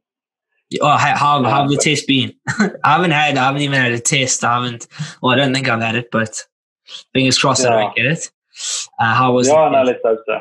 Oh, 0.81 0.89
how 0.89 1.17
how, 1.17 1.43
how 1.43 1.63
have 1.63 1.71
the 1.71 1.77
tests 1.77 2.07
been? 2.07 2.35
I 2.85 2.95
haven't 2.95 3.11
had. 3.11 3.37
I 3.37 3.47
haven't 3.47 3.63
even 3.63 3.81
had 3.81 3.93
a 3.93 4.01
test. 4.01 4.45
I 4.45 4.55
haven't. 4.55 4.87
Well, 5.23 5.33
I 5.33 5.37
don't 5.37 5.53
think 5.55 5.69
I've 5.69 5.81
had 5.81 5.97
it, 5.97 6.11
but 6.11 6.45
fingers 7.13 7.39
crossed 7.39 7.65
Yeah. 7.65 7.75
I 7.75 7.83
don't 7.83 7.97
get 7.97 8.07
it. 8.07 8.31
Uh, 8.99 9.15
how 9.15 9.33
was 9.33 9.49
Yeah, 9.49 9.67
it? 9.67 9.73
no, 9.73 9.83
let's 9.83 10.01
hope 10.05 10.21
so. 10.27 10.41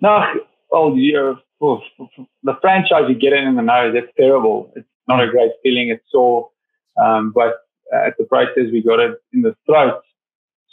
No, 0.00 0.24
oh, 0.70 0.94
you 0.94 1.36
the 1.60 2.54
franchise 2.60 3.04
you 3.08 3.14
get 3.14 3.32
it 3.32 3.42
in 3.44 3.56
the 3.56 3.62
nose, 3.62 3.94
it's 3.96 4.12
terrible. 4.16 4.72
It's 4.76 4.86
not 5.08 5.22
a 5.22 5.28
great 5.28 5.50
feeling. 5.62 5.88
It's 5.88 6.04
sore. 6.10 6.50
Um, 7.02 7.32
but 7.34 7.54
at 7.92 8.14
the 8.18 8.24
process, 8.24 8.70
we 8.72 8.82
got 8.82 9.00
it 9.00 9.18
in 9.32 9.42
the 9.42 9.56
throat, 9.66 10.02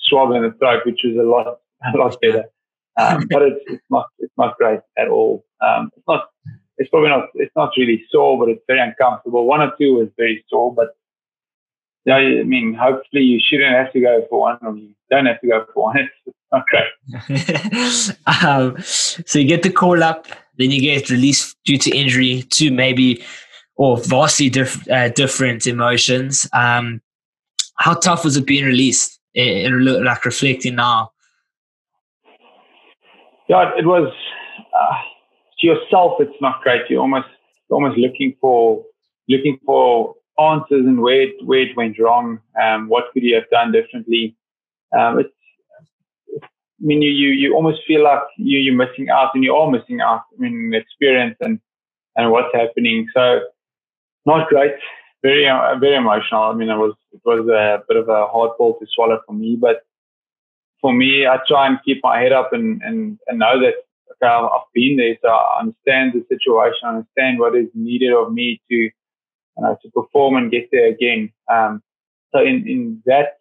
swab 0.06 0.32
in 0.32 0.44
the 0.44 0.52
throat, 0.60 0.86
which 0.86 1.02
was 1.04 1.16
a 1.18 1.28
lot, 1.28 1.48
a 1.94 1.98
lot 1.98 2.20
better. 2.22 2.46
Um, 2.98 3.28
but 3.30 3.42
it's, 3.42 3.60
it's 3.68 3.84
not, 3.90 4.08
it's 4.20 4.34
not 4.38 4.58
great 4.58 4.80
at 4.98 5.10
all. 5.10 5.46
Um, 5.62 5.92
it's 5.96 6.08
not, 6.08 6.30
it's 6.78 6.90
probably 6.90 7.10
not, 7.10 7.30
it's 7.36 7.56
not 7.56 7.72
really 7.78 8.04
sore, 8.10 8.40
but 8.40 8.50
it's 8.50 8.64
very 8.68 8.80
uncomfortable. 8.80 9.46
One 9.46 9.62
or 9.62 9.74
two 9.78 10.02
is 10.02 10.10
very 10.18 10.46
sore, 10.50 10.74
but 10.74 10.96
yeah, 12.06 12.18
I 12.18 12.44
mean, 12.44 12.74
hopefully 12.74 13.24
you 13.24 13.40
shouldn't 13.44 13.76
have 13.76 13.92
to 13.94 14.00
go 14.00 14.26
for 14.30 14.42
one, 14.42 14.60
or 14.62 14.78
you 14.78 14.94
don't 15.10 15.26
have 15.26 15.42
to 15.42 15.48
go 15.48 15.66
for 15.74 15.84
one. 15.84 16.10
It's 16.28 16.54
not 16.54 18.16
great. 18.16 18.18
um, 18.46 18.80
so 18.82 19.40
you 19.40 19.48
get 19.48 19.64
the 19.64 19.72
call 19.72 20.04
up, 20.04 20.28
then 20.58 20.70
you 20.70 20.80
get 20.80 21.10
released 21.10 21.58
due 21.66 21.78
to 21.80 21.90
injury 21.90 22.44
to 22.52 22.72
maybe 22.72 23.24
or 23.76 23.98
vastly 23.98 24.50
diff- 24.50 24.90
uh, 24.90 25.10
different 25.10 25.68
emotions. 25.68 26.48
Um, 26.54 27.02
how 27.78 27.96
tough 27.96 28.24
was 28.24 28.38
it 28.38 28.46
being 28.46 28.64
released? 28.64 29.15
Look 29.36 30.04
like 30.04 30.26
reflecting 30.26 30.76
now. 30.76 31.12
Yeah, 33.48 33.72
it 33.78 33.86
was 33.86 34.12
uh, 34.74 34.96
to 35.60 35.68
yourself. 35.68 36.14
It's 36.20 36.42
not 36.42 36.62
great. 36.62 36.90
You're 36.90 37.02
almost 37.02 37.28
almost 37.70 37.98
looking 37.98 38.36
for 38.40 38.84
looking 39.30 39.60
for 39.66 40.16
answers 40.40 40.86
and 40.86 41.02
where 41.02 41.22
it, 41.22 41.36
where 41.46 41.62
it 41.62 41.76
went 41.78 42.00
wrong. 42.00 42.40
Um, 42.62 42.90
what 42.90 43.06
could 43.14 43.24
you 43.24 43.36
have 43.36 43.50
done 43.52 43.72
differently? 43.72 44.36
Um, 44.98 45.20
it's 45.20 45.30
I 46.82 46.86
mean, 46.86 47.02
you, 47.02 47.10
you, 47.10 47.30
you 47.30 47.56
almost 47.56 47.82
feel 47.88 48.04
like 48.04 48.20
you, 48.38 48.60
you're 48.60 48.76
missing 48.76 49.10
out 49.10 49.32
and 49.34 49.44
you 49.44 49.56
are 49.56 49.72
missing 49.72 50.02
out. 50.02 50.24
I 50.34 50.40
mean, 50.40 50.74
experience 50.74 51.38
and, 51.40 51.60
and 52.18 52.32
what's 52.32 52.54
happening. 52.54 53.08
So 53.14 53.40
not 54.26 54.50
great. 54.50 54.74
Very, 55.26 55.48
uh, 55.48 55.76
very 55.80 55.96
emotional. 55.96 56.44
I 56.44 56.54
mean, 56.54 56.70
it 56.70 56.78
was, 56.86 56.94
it 57.12 57.22
was 57.26 57.48
a 57.50 57.84
bit 57.88 57.98
of 57.98 58.10
a 58.10 58.28
hard 58.28 58.52
ball 58.60 58.78
to 58.78 58.86
swallow 58.94 59.20
for 59.26 59.34
me, 59.34 59.58
but 59.60 59.78
for 60.82 60.94
me, 60.94 61.26
I 61.26 61.40
try 61.48 61.66
and 61.66 61.80
keep 61.84 62.00
my 62.04 62.20
head 62.22 62.32
up 62.32 62.54
and, 62.54 62.80
and, 62.84 63.18
and 63.28 63.40
know 63.40 63.60
that 63.60 63.74
okay, 64.12 64.32
I've 64.32 64.44
I've 64.44 64.72
been 64.74 64.98
there. 64.98 65.18
So 65.24 65.30
I 65.30 65.62
understand 65.62 66.14
the 66.14 66.24
situation. 66.30 66.82
I 66.84 66.90
understand 66.98 67.40
what 67.40 67.56
is 67.56 67.70
needed 67.74 68.14
of 68.14 68.34
me 68.34 68.62
to, 68.70 68.76
you 68.76 68.92
know, 69.58 69.76
to 69.82 69.90
perform 69.92 70.36
and 70.36 70.52
get 70.52 70.70
there 70.72 70.90
again. 70.90 71.32
Um, 71.52 71.82
so 72.32 72.42
in, 72.42 72.68
in 72.68 73.02
that, 73.08 73.40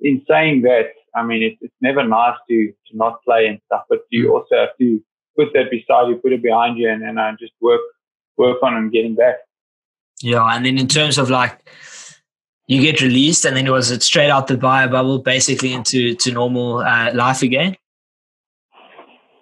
in 0.00 0.22
saying 0.28 0.62
that, 0.62 0.88
I 1.14 1.24
mean, 1.24 1.42
it's, 1.42 1.56
it's 1.62 1.80
never 1.80 2.06
nice 2.06 2.36
to, 2.50 2.66
to 2.66 2.96
not 2.96 3.22
play 3.24 3.46
and 3.46 3.60
stuff, 3.64 3.84
but 3.88 4.00
you 4.10 4.34
also 4.34 4.56
have 4.56 4.76
to 4.78 5.00
put 5.38 5.54
that 5.54 5.70
beside 5.70 6.08
you, 6.08 6.16
put 6.16 6.32
it 6.34 6.42
behind 6.42 6.76
you 6.76 6.90
and, 6.90 7.02
and 7.02 7.18
uh, 7.18 7.32
just 7.38 7.52
work, 7.62 7.80
work 8.36 8.62
on 8.62 8.74
and 8.74 8.92
getting 8.92 9.14
back. 9.14 9.36
Yeah, 10.24 10.46
and 10.56 10.64
then 10.64 10.78
in 10.78 10.88
terms 10.88 11.18
of 11.18 11.28
like 11.28 11.60
you 12.66 12.80
get 12.80 13.02
released, 13.02 13.44
and 13.44 13.54
then 13.54 13.66
it 13.66 13.70
was 13.70 13.90
it 13.90 14.02
straight 14.02 14.30
out 14.30 14.46
the 14.46 14.56
bio 14.56 14.88
bubble, 14.88 15.18
basically 15.18 15.74
into 15.74 16.14
to 16.14 16.32
normal 16.32 16.78
uh, 16.78 17.12
life 17.12 17.42
again? 17.42 17.76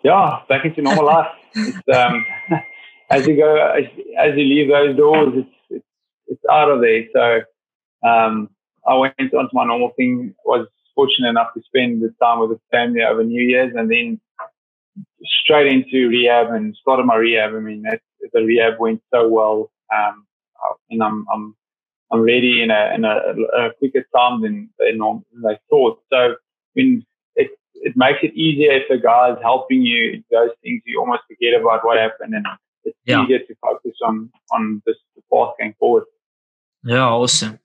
Yeah, 0.02 0.40
back 0.48 0.64
into 0.64 0.82
normal 0.82 1.06
life. 1.06 1.28
It's, 1.54 1.96
um, 1.96 2.26
as 3.10 3.28
you 3.28 3.36
go, 3.36 3.54
as, 3.54 3.84
as 4.18 4.36
you 4.36 4.42
leave 4.42 4.68
those 4.70 4.96
doors, 4.96 5.28
it's, 5.36 5.48
it's, 5.70 5.86
it's 6.26 6.42
out 6.50 6.68
of 6.68 6.80
there. 6.80 7.04
So, 7.12 8.08
um, 8.08 8.50
I 8.84 8.96
went 8.96 9.14
on 9.20 9.44
to 9.44 9.50
my 9.52 9.64
normal 9.64 9.92
thing, 9.96 10.34
was 10.44 10.66
fortunate 10.96 11.28
enough 11.28 11.54
to 11.54 11.62
spend 11.62 12.02
the 12.02 12.12
time 12.20 12.40
with 12.40 12.50
the 12.50 12.60
family 12.72 13.02
over 13.02 13.22
New 13.22 13.40
Year's 13.40 13.72
and 13.76 13.88
then 13.88 14.20
straight 15.44 15.72
into 15.72 16.08
rehab 16.08 16.48
and 16.50 16.74
started 16.74 17.06
my 17.06 17.14
rehab. 17.14 17.54
I 17.54 17.60
mean, 17.60 17.82
that, 17.82 18.00
the 18.32 18.42
rehab 18.42 18.80
went 18.80 19.00
so 19.14 19.28
well. 19.28 19.70
Um, 19.94 20.26
and 20.90 21.02
I'm, 21.02 21.26
I'm, 21.32 21.56
I'm 22.10 22.20
ready 22.20 22.62
in 22.62 22.70
a, 22.70 22.92
in 22.94 23.04
a, 23.04 23.16
a 23.56 23.72
quicker 23.78 24.04
time 24.14 24.42
than 24.42 24.70
than 24.78 25.22
they 25.42 25.58
thought. 25.70 26.00
So, 26.12 26.16
I 26.16 26.34
mean, 26.74 27.04
it, 27.36 27.50
it 27.74 27.94
makes 27.96 28.18
it 28.22 28.34
easier 28.34 28.72
if 28.72 28.84
the 28.88 28.98
guy's 28.98 29.36
helping 29.42 29.82
you. 29.82 30.22
Those 30.30 30.50
things 30.62 30.82
you 30.86 31.00
almost 31.00 31.22
forget 31.28 31.58
about 31.60 31.84
what 31.84 31.98
happened, 31.98 32.34
and 32.34 32.46
it's 32.84 32.96
Yeah. 33.06 33.24
easier 33.24 33.38
to 33.40 33.54
focus 33.62 33.92
on 34.04 34.30
on 34.50 34.82
this 34.86 34.96
path 35.32 35.54
going 35.58 35.74
forward. 35.78 36.04
Yeah, 36.84 37.06
awesome. 37.08 37.58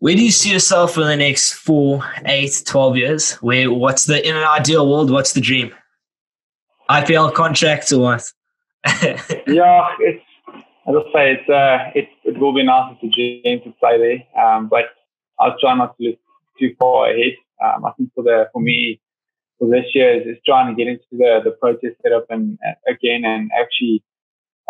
Where 0.00 0.14
do 0.14 0.22
you 0.22 0.30
see 0.30 0.52
yourself 0.52 0.96
in 0.98 1.04
the 1.04 1.16
next 1.16 1.54
four, 1.54 2.04
eight, 2.26 2.62
12 2.66 2.96
years? 2.98 3.32
Where 3.36 3.72
what's 3.72 4.04
the 4.04 4.26
in 4.26 4.36
an 4.36 4.44
ideal 4.44 4.86
world, 4.90 5.10
what's 5.10 5.32
the 5.32 5.40
dream? 5.40 5.72
IPL 6.90 7.32
contract 7.32 7.90
or 7.92 8.00
what? 8.00 8.22
Yeah, 9.46 9.88
it's 10.00 10.24
as 10.88 10.94
I 10.94 11.12
say, 11.12 11.32
it's 11.32 11.48
uh, 11.48 11.90
it 11.94 12.08
it 12.24 12.38
will 12.38 12.54
be 12.54 12.62
nice 12.62 12.94
for 13.00 13.10
Jim 13.10 13.60
to 13.64 13.74
play 13.78 13.98
there, 13.98 14.44
um, 14.44 14.68
but 14.68 14.84
I'll 15.38 15.58
try 15.60 15.74
not 15.76 15.96
to 15.96 16.04
look 16.04 16.18
too 16.58 16.74
far 16.78 17.10
ahead. 17.10 17.34
Um, 17.62 17.84
I 17.84 17.92
think 17.92 18.10
for 18.14 18.24
the 18.24 18.48
for 18.52 18.60
me 18.60 19.00
for 19.58 19.68
this 19.68 19.86
year 19.94 20.20
is, 20.20 20.26
is 20.26 20.42
trying 20.46 20.74
to 20.74 20.78
get 20.78 20.90
into 20.90 21.04
the 21.12 21.40
the 21.44 21.56
Proteas 21.62 21.94
setup 22.02 22.26
and 22.30 22.58
uh, 22.66 22.72
again 22.90 23.24
and 23.24 23.50
actually 23.58 24.02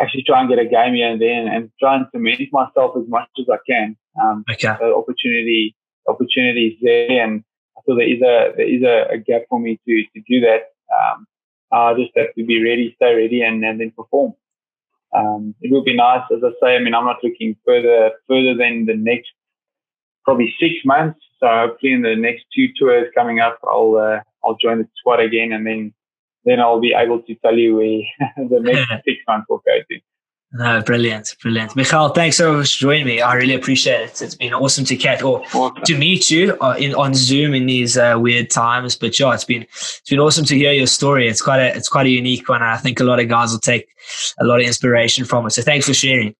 actually 0.00 0.24
try 0.26 0.40
and 0.40 0.48
get 0.48 0.58
a 0.58 0.64
game 0.64 0.94
here 0.94 1.10
and 1.10 1.20
then 1.20 1.46
and 1.46 1.70
try 1.78 1.96
and 1.96 2.06
cement 2.12 2.40
myself 2.52 2.96
as 2.96 3.08
much 3.08 3.28
as 3.38 3.46
I 3.50 3.58
can. 3.68 3.96
Um, 4.20 4.44
okay. 4.50 4.74
The 4.80 4.94
opportunity 4.94 5.76
opportunities 6.08 6.78
there, 6.82 7.22
and 7.22 7.44
I 7.76 7.80
feel 7.86 7.96
there 7.96 8.12
is 8.12 8.22
a 8.22 8.52
there 8.56 8.68
is 8.68 8.82
a, 8.82 9.14
a 9.14 9.18
gap 9.18 9.42
for 9.48 9.60
me 9.60 9.78
to 9.86 10.02
to 10.14 10.20
do 10.28 10.40
that. 10.40 10.72
Um, 10.90 11.26
I 11.72 11.94
just 11.94 12.10
have 12.16 12.34
to 12.34 12.44
be 12.44 12.62
ready, 12.64 12.92
stay 12.96 13.14
ready, 13.14 13.42
and, 13.42 13.64
and 13.64 13.80
then 13.80 13.92
perform. 13.92 14.34
Um, 15.16 15.54
it 15.60 15.72
would 15.72 15.84
be 15.84 15.96
nice, 15.96 16.22
as 16.32 16.42
I 16.44 16.50
say. 16.62 16.76
I 16.76 16.78
mean, 16.78 16.94
I'm 16.94 17.04
not 17.04 17.22
looking 17.22 17.56
further 17.66 18.12
further 18.28 18.54
than 18.54 18.86
the 18.86 18.96
next 18.96 19.30
probably 20.24 20.54
six 20.60 20.74
months. 20.84 21.20
So 21.40 21.46
hopefully, 21.48 21.92
in 21.92 22.02
the 22.02 22.14
next 22.14 22.44
two 22.54 22.68
tours 22.78 23.08
coming 23.14 23.40
up, 23.40 23.58
I'll 23.64 23.96
uh, 23.96 24.20
I'll 24.44 24.56
join 24.56 24.78
the 24.78 24.88
squad 24.96 25.20
again, 25.20 25.52
and 25.52 25.66
then 25.66 25.92
then 26.44 26.60
I'll 26.60 26.80
be 26.80 26.94
able 26.96 27.22
to 27.22 27.34
tell 27.36 27.56
you 27.56 27.76
where 27.76 28.00
the 28.48 28.60
next 28.60 28.88
six 29.04 29.18
months 29.26 29.46
will 29.48 29.62
go 29.66 29.78
to. 29.78 30.00
No, 30.52 30.82
brilliant, 30.82 31.36
brilliant. 31.40 31.72
Migael, 31.72 32.12
thanks 32.12 32.36
so 32.36 32.54
much 32.54 32.74
for 32.74 32.80
joining 32.80 33.06
me. 33.06 33.20
I 33.20 33.34
really 33.34 33.54
appreciate 33.54 34.00
it. 34.00 34.20
It's 34.20 34.34
been 34.34 34.52
awesome 34.52 34.84
to 34.86 34.96
catch 34.96 35.22
or 35.22 35.44
awesome. 35.54 35.84
to 35.84 35.96
meet 35.96 36.28
you 36.28 36.58
uh, 36.60 36.74
in, 36.76 36.92
on 36.96 37.14
Zoom 37.14 37.54
in 37.54 37.66
these 37.66 37.96
uh, 37.96 38.16
weird 38.18 38.50
times. 38.50 38.96
But 38.96 39.16
yeah, 39.20 39.32
it's 39.32 39.44
been 39.44 39.62
it's 39.62 40.10
been 40.10 40.18
awesome 40.18 40.44
to 40.46 40.56
hear 40.56 40.72
your 40.72 40.88
story. 40.88 41.28
It's 41.28 41.40
quite 41.40 41.60
a 41.60 41.76
it's 41.76 41.88
quite 41.88 42.06
a 42.06 42.10
unique 42.10 42.48
one. 42.48 42.62
I 42.62 42.78
think 42.78 42.98
a 42.98 43.04
lot 43.04 43.20
of 43.20 43.28
guys 43.28 43.52
will 43.52 43.60
take 43.60 43.86
a 44.40 44.44
lot 44.44 44.60
of 44.60 44.66
inspiration 44.66 45.24
from 45.24 45.46
it. 45.46 45.50
So 45.50 45.62
thanks 45.62 45.86
for 45.86 45.94
sharing. 45.94 46.34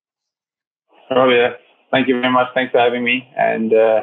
Oh 1.11 1.29
yeah, 1.29 1.53
thank 1.93 2.09
you 2.09 2.21
very 2.21 2.33
much. 2.33 2.49
Thanks 2.53 2.73
for 2.73 2.79
having 2.79 3.05
me, 3.05 3.29
and 3.37 3.73
uh, 3.73 4.03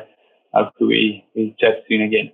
hopefully 0.54 1.26
we, 1.36 1.42
we 1.44 1.56
chat 1.60 1.84
soon 1.90 2.02
again. 2.02 2.26